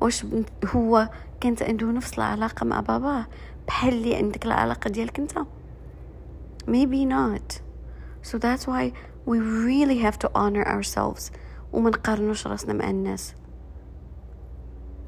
واش 0.00 0.26
هو؟ 0.66 1.08
كانت 1.40 1.62
عنده 1.62 1.86
نفس 1.86 2.18
العلاقة 2.18 2.64
مع 2.64 2.80
باباه 2.80 3.26
بحال 3.66 3.94
اللي 3.94 4.16
عندك 4.16 4.46
العلاقة 4.46 4.90
ديالك 4.90 5.18
انت. 5.18 5.38
Maybe 6.66 7.04
not. 7.04 7.60
So 8.22 8.38
that's 8.38 8.66
why 8.66 8.92
we 9.26 9.38
really 9.38 9.98
have 9.98 10.18
to 10.18 10.28
honor 10.34 10.66
ourselves. 10.66 11.30
وما 11.72 11.90
نقارنوش 11.90 12.46
راسنا 12.46 12.72
مع 12.72 12.90
الناس. 12.90 13.34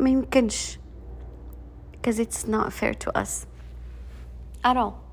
ما 0.00 0.10
يمكنش. 0.10 0.78
Because 1.92 2.18
it's 2.18 2.46
not 2.46 2.72
fair 2.72 2.94
to 2.94 3.20
us. 3.22 3.46
At 4.64 4.76
all 4.76 5.05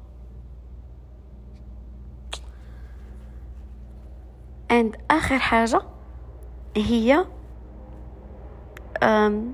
and 4.73 4.97
آخر 5.11 5.39
حاجة 5.39 5.81
هي 6.77 7.25
أم 9.03 9.53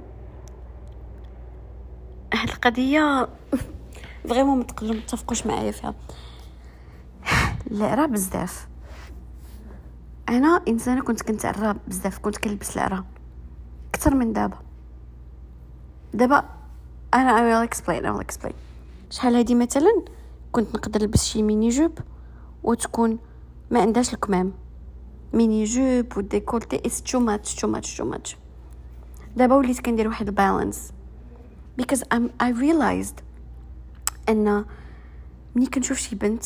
هاد 2.34 2.50
القضية 2.50 3.28
vraiment 4.30 4.68
تقدروا 4.68 4.96
متفقوش 4.96 5.48
معايا 5.48 5.72
فيها. 5.72 5.96
العرا 7.72 8.06
بزاف. 8.06 8.68
أنا 10.30 10.62
إنسانة 10.68 11.02
كنت 11.02 11.22
كنتعرى 11.22 11.76
بزاف 11.88 12.18
كنت 12.20 12.38
كنلبس 12.38 12.78
العرا 12.78 13.06
أكثر 13.94 14.16
من 14.16 14.34
دابا. 14.34 14.58
دابا 16.14 16.44
أنا 17.14 17.38
I 17.38 17.68
will 17.68 17.72
explain 17.72 18.04
I 18.04 18.20
will 18.20 18.26
explain. 18.26 18.54
شحال 19.10 19.36
هادي 19.36 19.56
مثلا 19.56 20.04
كنت 20.52 20.76
نقدر 20.76 21.02
نلبس 21.02 21.26
شي 21.26 21.44
mini-jupe 21.44 22.00
وتكون 22.64 23.20
ما 23.72 23.82
عندهاش 23.82 24.14
الكمام. 24.14 24.54
mini-jupe 25.34 25.64
وال 25.64 26.18
décolleté 26.18 26.76
it's 26.76 27.02
too 27.02 27.20
much 27.20 27.56
too 27.56 27.68
much 27.68 27.98
too 27.98 28.06
much 28.06 28.38
دابا 29.36 29.56
وليت 29.56 29.80
كندير 29.80 30.08
واحد 30.08 30.28
ال 30.28 30.36
balance 30.36 30.92
because 31.82 32.00
I'm 32.14 32.44
I 32.44 32.52
realized 32.52 33.24
ان 34.30 34.66
ملي 35.56 35.66
كنشوف 35.66 35.98
شي 35.98 36.16
بنت 36.16 36.44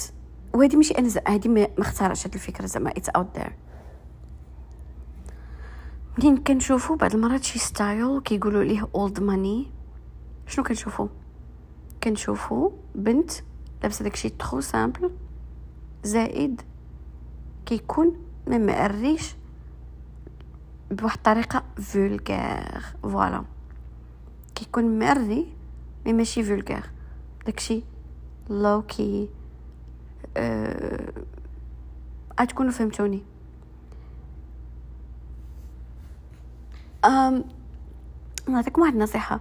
وهذه 0.53 0.75
ماشي 0.75 0.93
أنا 0.93 1.09
هذه 1.27 1.47
ما 1.47 1.67
اختارش 1.79 2.27
هذه 2.27 2.35
الفكرة 2.35 2.65
زعما 2.65 2.89
it's 2.89 3.09
out 3.09 3.27
there 3.37 3.55
منين 6.17 6.37
كنشوفو 6.37 6.95
بعض 6.95 7.15
المرات 7.15 7.43
شي 7.43 7.59
style 7.59 8.21
كيقولوا 8.21 8.63
ليه 8.63 8.87
old 8.95 9.19
money 9.19 9.71
شنو 10.47 10.65
كنشوفو 10.65 11.07
كنشوفو 12.03 12.71
بنت 12.95 13.31
لابسه 13.83 14.03
داكشي 14.03 14.29
trop 14.29 14.61
simple 14.61 15.11
زائد 16.03 16.61
كيكون 17.65 18.15
ما 18.47 18.57
معريش 18.57 19.35
بواحد 20.91 21.17
الطريقة 21.17 21.63
vulgaire 21.81 22.83
voilà 23.03 23.43
كيكون 24.55 24.99
معري 24.99 25.53
mais 26.05 26.13
ماشي 26.13 26.43
vulgaire 26.43 26.83
داكشي 27.45 27.83
low-key 28.49 29.29
أه... 30.37 31.13
غتكونوا 32.41 32.71
فهمتوني 32.71 33.23
ام 37.05 37.43
نعطيكم 38.49 38.81
واحد 38.81 38.93
النصيحه 38.93 39.39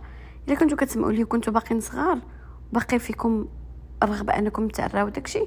الا 0.48 0.54
كنتو 0.56 0.76
كتسمعوا 0.76 1.12
لي 1.12 1.22
وكنتو 1.22 1.50
باقيين 1.50 1.80
صغار 1.80 2.18
باقي 2.72 2.98
فيكم 2.98 3.46
الرغبه 4.02 4.38
انكم 4.38 4.68
تعراو 4.68 5.08
داكشي 5.08 5.46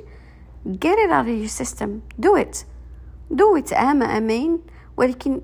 get 0.65 0.97
it 0.97 1.11
out 1.11 1.27
system 1.47 2.01
do 2.19 2.35
it. 2.35 2.65
do 3.31 3.52
it 3.52 3.73
عام 3.73 4.03
عامين 4.03 4.59
ولكن 4.97 5.41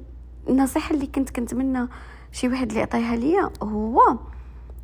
النصيحة 0.49 0.95
اللي 0.95 1.07
كنت 1.07 1.29
كنتمنى 1.29 1.87
شي 2.31 2.47
واحد 2.47 2.67
اللي 2.67 2.79
يعطيها 2.79 3.15
ليا 3.15 3.49
هو 3.63 4.17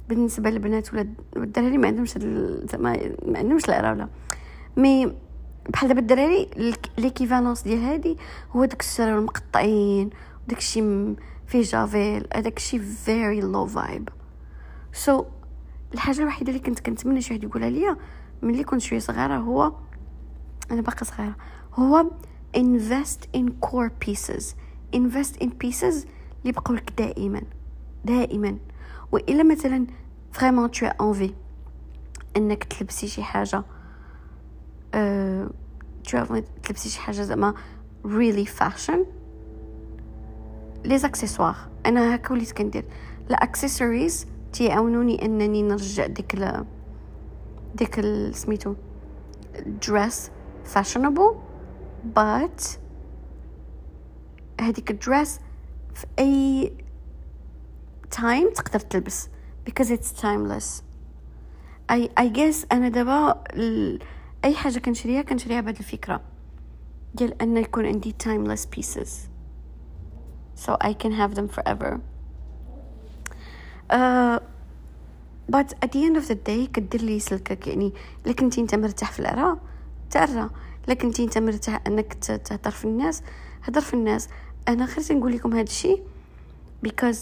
بالنسبة 0.10 0.49
للبنات 0.49 0.93
ولا 0.93 1.07
الدراري 1.38 1.77
ما 1.77 1.88
عندهمش 1.88 2.17
زعما 2.71 2.97
ما 3.25 3.39
عندهمش 3.39 3.65
العرا 3.65 3.91
ولا 3.91 4.07
mais 4.78 5.13
بحال 5.69 5.88
دابا 5.88 5.99
الدراري 5.99 6.49
l'équivalence 6.97 7.62
ديال 7.62 7.79
هادي 7.79 8.17
هو 8.51 8.65
داك 8.65 8.81
الشراب 8.81 9.17
المقطعين 9.17 10.10
داك 10.47 10.57
الشيء 10.57 11.15
فيه 11.47 11.62
جافيل 11.62 12.27
هذاك 12.36 12.57
الشيء 12.57 12.79
very 12.80 13.41
low 13.41 13.65
vibe 13.65 14.10
so 14.93 15.26
الحاجة 15.93 16.21
الوحيدة 16.21 16.49
اللي 16.49 16.63
كنت 16.63 16.79
كنتمنى 16.79 17.21
شي 17.21 17.33
واحد 17.33 17.43
يقولها 17.43 17.69
ليا 17.69 17.97
ملي 18.41 18.63
كنت 18.63 18.81
شوية 18.81 18.99
صغيرة 18.99 19.38
هو 19.38 19.73
أنا 20.71 20.81
باقا 20.81 21.03
صغيرة 21.03 21.36
هو 21.73 22.05
invest 22.58 23.28
in 23.39 23.46
core 23.62 23.91
pieces. 24.06 24.56
Invest 24.96 25.43
in 25.43 25.50
pieces 25.63 26.08
اللي 26.41 26.52
بقاو 26.52 26.76
لك 26.76 26.93
دائما 26.98 27.41
دائما. 28.06 28.58
وإلا 29.12 29.43
مثلا 29.43 29.88
vraiment 30.32 30.69
t'as 30.69 30.93
envie 31.02 31.32
إنك 32.38 32.63
تلبسي 32.63 33.08
شي 33.08 33.24
حاجة. 33.24 33.63
أه... 34.93 35.50
تلبسي 36.63 36.89
شي 36.89 37.00
حاجة 37.00 37.22
زعما 37.22 37.54
really 38.06 38.48
fashion. 38.60 39.00
les 40.86 40.97
accessoires 40.97 41.56
أنا 41.86 42.15
هكا 42.15 42.34
وليت 42.34 42.52
كندير. 42.52 42.86
الاكسسوارز 43.30 44.26
تيعاونوني 44.54 45.26
إنني 45.26 45.63
نرجع 45.63 46.06
ديك 46.06 46.36
ديك 47.76 48.02
سميتو 48.32 48.74
dress 49.88 50.32
fashionable. 50.76 51.46
But 52.15 52.77
هذيك 54.62 54.91
ال 54.91 55.00
dress 55.00 55.39
في 55.93 56.05
أي 56.19 56.73
time 58.12 58.54
تقدر 58.53 58.79
تلبس 58.79 59.29
because 59.69 59.91
it's 59.91 60.12
timeless. 60.12 60.83
I, 61.89 62.10
I 62.17 62.27
guess 62.27 62.65
أنا 62.71 62.89
دابا 62.89 63.43
أي 64.45 64.55
حاجة 64.55 64.79
كنشريها 64.79 65.21
كنشريها 65.21 65.62
بهذه 65.62 65.79
الفكرة 65.79 66.21
ديال 67.15 67.41
أن 67.41 67.57
يكون 67.57 67.86
عندي 67.86 68.15
timeless 68.23 68.65
pieces. 68.77 69.10
So 70.55 70.77
I 70.81 70.93
can 70.93 71.12
have 71.12 71.36
them 71.36 71.47
forever. 71.47 72.01
Uh, 73.89 74.39
but 75.49 75.73
at 75.81 75.91
the 75.91 76.03
end 76.05 76.17
of 76.17 76.27
the 76.27 76.36
day 76.36 76.67
كدير 76.73 77.01
لي 77.01 77.19
سلكك 77.19 77.67
يعني 77.67 77.93
إلا 78.25 78.33
كنتي 78.33 78.62
انت 78.62 78.75
مرتاح 78.75 79.12
في 79.12 79.19
العرا 79.19 79.60
تعرى 80.10 80.49
كنتي 80.93 81.23
انت 81.23 81.38
مرتاح 81.38 81.82
انك 81.88 82.13
تهضر 82.13 82.71
في 82.71 82.86
الناس 82.86 83.23
هضر 83.63 83.82
في 83.82 83.93
الناس. 83.93 84.30
أنا 84.67 84.86
خرجت 84.86 85.12
نقول 85.12 85.34
لكم 85.34 85.54
هذا 85.54 85.62
الشيء 85.62 86.04
because 86.88 87.17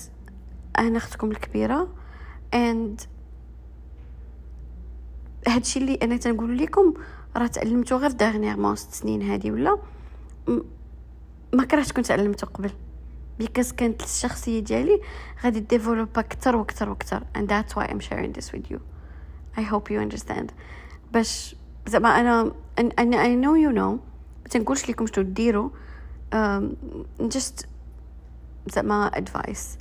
أنا 0.79 0.97
اختكم 0.97 1.31
الكبيرة 1.31 1.87
and 2.55 3.05
هادشي 5.47 5.79
اللي 5.79 5.99
أنا 6.03 6.17
تنقول 6.17 6.57
لكم 6.57 6.93
راه 7.37 7.47
تعلمته 7.47 7.95
غير 7.95 8.11
dernièrement 8.11 8.75
ست 8.75 8.93
سنين 8.93 9.21
هادي 9.21 9.51
ولا 9.51 9.77
ما 11.53 11.63
كرهت 11.63 11.91
كنت 11.91 12.05
تعلمته 12.05 12.47
قبل. 12.47 12.71
because 13.39 13.71
كانت 13.71 14.03
الشخصية 14.03 14.59
ديالي 14.59 15.01
غادي 15.43 15.59
develop 15.59 16.09
أكثر 16.15 16.55
وأكثر 16.55 16.89
وأكثر 16.89 17.23
and 17.37 17.47
that's 17.47 17.75
why 17.75 17.85
I'm 17.85 17.99
sharing 17.99 18.31
this 18.31 18.51
with 18.51 18.71
you. 18.71 18.79
I 19.57 19.61
hope 19.61 19.89
you 19.89 19.99
understand. 19.99 20.51
باش 21.13 21.55
زعما 21.87 22.09
أنا 22.19 22.51
أنا 22.79 23.23
I 23.23 23.43
know 23.43 23.55
you 23.55 23.75
know. 23.75 23.99
ما 24.43 24.49
تنقولش 24.49 24.89
لكم 24.89 25.05
شنو 25.05 25.23
ديروا. 25.23 25.69
just 27.21 27.65
زعما 28.67 29.11
advice. 29.11 29.79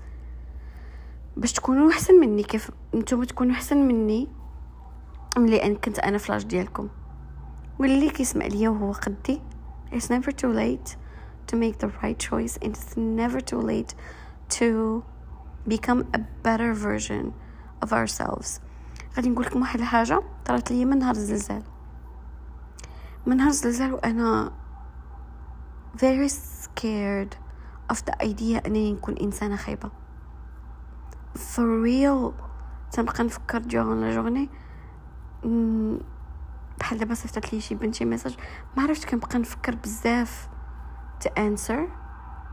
باش 1.36 1.52
تكونوا 1.52 1.90
أحسن 1.90 2.14
مني 2.20 2.42
كيف؟ 2.42 2.70
نتوما 2.94 3.24
تكونوا 3.24 3.54
أحسن 3.54 3.76
مني 3.76 4.28
ملي 5.38 5.64
ان 5.64 5.76
كنت 5.76 5.98
أنا 5.98 6.18
فلاش 6.18 6.44
ديالكم. 6.44 6.88
واللي 7.78 8.10
كيسمع 8.10 8.46
ليا 8.46 8.68
وهو 8.68 8.92
قدي 8.92 9.40
it's 9.92 10.08
never 10.10 10.30
too 10.30 10.52
late 10.52 10.96
to 11.46 11.56
make 11.56 11.78
the 11.78 11.90
right 12.02 12.18
choice 12.18 12.58
and 12.62 12.74
it's 12.74 12.96
never 12.96 13.40
too 13.40 13.60
late 13.60 13.94
to 14.58 15.02
become 15.68 16.00
a 16.14 16.20
better 16.42 16.74
version 16.74 17.32
of 17.84 17.92
ourselves. 17.92 18.60
غادي 19.16 19.30
نقول 19.30 19.46
لكم 19.46 19.60
واحد 19.60 19.80
الحاجة 19.80 20.22
طرات 20.44 20.70
لي 20.70 20.84
من 20.84 20.98
نهار 20.98 21.14
الزلزال 21.14 21.62
من 23.26 23.36
نهار 23.36 23.48
الزلزال 23.48 23.94
وأنا 23.94 24.52
very 25.96 26.28
scared 26.28 27.36
of 27.92 27.96
the 27.96 28.14
idea 28.22 28.66
أنني 28.66 28.92
نكون 28.92 29.16
إنسانة 29.16 29.56
خايبة. 29.56 29.90
For 31.34 31.82
real 31.84 32.32
تنبقى 32.92 33.24
نفكر 33.24 33.62
la 33.62 34.14
journée 34.14 34.48
بحال 36.78 36.98
دابا 36.98 37.14
صيفطت 37.14 37.52
لي 37.52 37.60
شي 37.60 37.74
بنت 37.74 37.94
شي 37.94 38.04
ميساج 38.04 38.36
ما 38.76 38.82
عرفتش 38.82 39.06
كنبقى 39.06 39.38
نفكر 39.38 39.74
بزاف 39.74 40.48
to 41.24 41.30
answer 41.38 41.90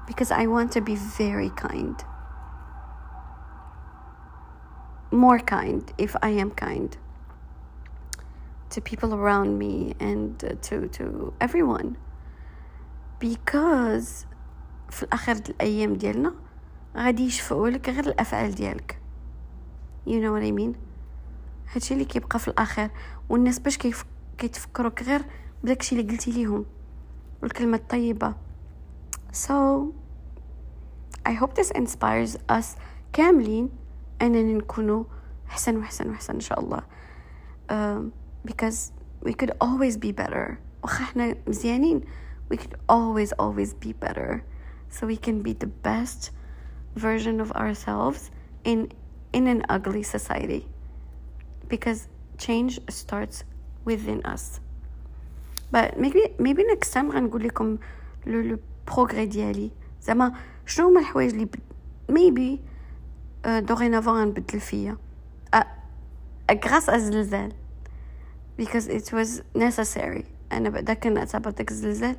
because 0.07 0.31
I 0.31 0.47
want 0.47 0.71
to 0.71 0.81
be 0.81 0.95
very 0.95 1.49
kind. 1.49 1.97
More 5.11 5.39
kind 5.39 5.83
if 5.97 6.15
I 6.21 6.29
am 6.29 6.51
kind. 6.51 6.97
To 8.71 8.81
people 8.81 9.13
around 9.13 9.57
me 9.63 9.93
and 9.99 10.39
to 10.67 10.75
to 10.97 11.33
everyone. 11.41 11.89
Because 13.19 14.25
في 14.89 15.03
الأخر 15.03 15.35
الأيام 15.49 15.93
ديالنا 15.93 16.33
غادي 16.97 17.25
يشفعوا 17.25 17.69
لك 17.69 17.89
غير 17.89 18.07
الأفعال 18.07 18.55
ديالك. 18.55 18.97
You 20.05 20.19
know 20.19 20.31
what 20.33 20.43
I 20.43 20.51
mean? 20.51 20.75
هادشي 21.73 21.93
اللي 21.93 22.05
كيبقى 22.05 22.39
في 22.39 22.47
الأخر. 22.47 22.89
والناس 23.29 23.59
باش 23.59 23.77
كيف 23.77 24.05
كيتفكروك 24.37 25.03
غير 25.03 25.21
بداكشي 25.63 25.99
اللي 25.99 26.11
قلتي 26.11 26.31
ليهم 26.31 26.65
والكلمة 27.41 27.77
الطيبة. 27.77 28.33
So 29.33 29.53
I 31.25 31.31
hope 31.33 31.53
this 31.55 31.71
inspires 31.71 32.37
us 32.51 32.65
كاملين 33.13 33.69
أننا 34.21 34.53
نكونوا 34.53 35.03
أحسن 35.49 35.77
وأحسن 35.77 36.09
وأحسن 36.09 36.33
إن 36.33 36.39
شاء 36.39 36.59
الله. 36.59 36.81
Uh, 37.71 38.20
because 38.44 38.92
we 39.22 39.32
could 39.34 39.52
always 39.60 39.96
be 39.96 40.12
better 40.12 40.58
واخا 40.82 41.04
احنا 41.04 41.36
مزيانين 41.46 42.00
we 42.52 42.56
could 42.56 42.76
always 42.88 43.32
always 43.32 43.74
be 43.74 43.92
better 43.92 44.42
so 44.90 45.06
we 45.06 45.16
can 45.16 45.42
be 45.42 45.52
the 45.52 45.70
best 45.88 46.30
version 46.96 47.40
of 47.40 47.50
ourselves 47.52 48.30
in 48.64 48.88
in 49.32 49.46
an 49.46 49.62
ugly 49.68 50.02
society 50.02 50.62
because 51.68 52.08
change 52.38 52.80
starts 52.88 53.44
within 53.84 54.20
us 54.34 54.60
but 55.74 55.98
maybe 55.98 56.22
maybe 56.38 56.62
next 56.64 56.90
time 56.92 57.10
غنقول 57.10 57.42
لكم 57.44 57.78
لو 58.26 58.40
لو 58.40 58.58
بروغري 58.86 59.26
ديالي 59.26 59.70
زعما 60.02 60.32
شنو 60.66 60.88
هما 60.88 61.00
الحوايج 61.00 61.30
اللي 61.32 61.48
maybe 62.12 62.58
دوغينافون 63.48 64.14
غنبدل 64.20 64.60
فيا 64.60 64.96
غراس 66.64 66.88
الزلزال 66.90 67.52
because 68.61 68.87
it 68.87 69.11
was 69.13 69.41
necessary. 69.57 70.23
أنا 70.51 70.69
بعدا 70.69 70.93
كنعتبر 70.93 71.51
داك 71.51 71.71
الزلزال 71.71 72.15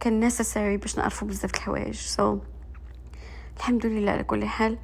كان 0.00 0.30
necessary 0.30 0.80
باش 0.80 0.98
نعرفوا 0.98 1.28
بزاف 1.28 1.54
الحوايج. 1.54 2.00
So 2.16 2.22
الحمد 3.56 3.86
لله 3.86 4.10
على 4.12 4.24
كل 4.24 4.44
حال. 4.44 4.78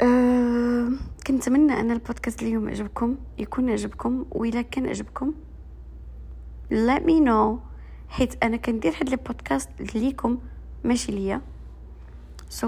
أه 0.00 0.88
كنتمنى 1.26 1.80
أن 1.80 1.90
البودكاست 1.90 2.42
اليوم 2.42 2.68
عجبكم 2.68 3.16
يكون 3.38 3.70
عجبكم 3.70 4.26
واذا 4.30 4.62
كان 4.62 4.86
عجبكم 4.86 5.34
let 6.70 7.00
me 7.00 7.26
know. 7.26 7.58
حيت 8.08 8.44
أنا 8.44 8.56
كندير 8.56 8.92
هاد 9.00 9.08
البودكاست 9.08 9.70
ليكم 9.94 10.38
ماشي 10.84 11.12
ليا. 11.12 11.42
So 12.60 12.66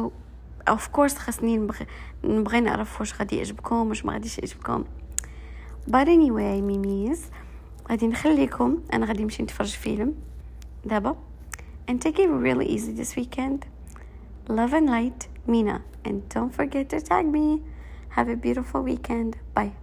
of 0.71 0.83
course 0.97 1.15
خاصني 1.15 1.57
نبغي 1.57 1.87
نبغي 2.25 2.61
نعرف 2.61 3.01
واش 3.01 3.15
غادي 3.15 3.37
يعجبكم 3.37 3.89
واش 3.89 4.05
ما 4.05 4.13
غاديش 4.13 4.39
يعجبكم. 4.39 4.85
but 5.88 6.08
anyway 6.08 6.62
ميميز 6.62 7.26
غادي 7.90 8.08
نخليكم 8.08 8.80
انا 8.94 9.06
غادي 9.06 9.24
نمشي 9.24 9.44
نتفرج 9.44 9.70
فيلم 9.70 10.16
دابا 10.86 11.16
and 11.92 11.96
take 11.96 12.20
it 12.20 12.30
really 12.30 12.66
easy 12.66 12.92
this 13.02 13.16
weekend 13.16 13.60
love 14.50 14.74
and 14.74 14.88
light 14.90 15.28
mina 15.48 15.82
and 16.06 16.30
don't 16.30 16.54
forget 16.60 16.90
to 16.90 17.00
tag 17.02 17.26
me 17.26 17.62
have 18.10 18.30
a 18.30 18.36
beautiful 18.36 18.82
weekend 18.82 19.36
bye 19.56 19.74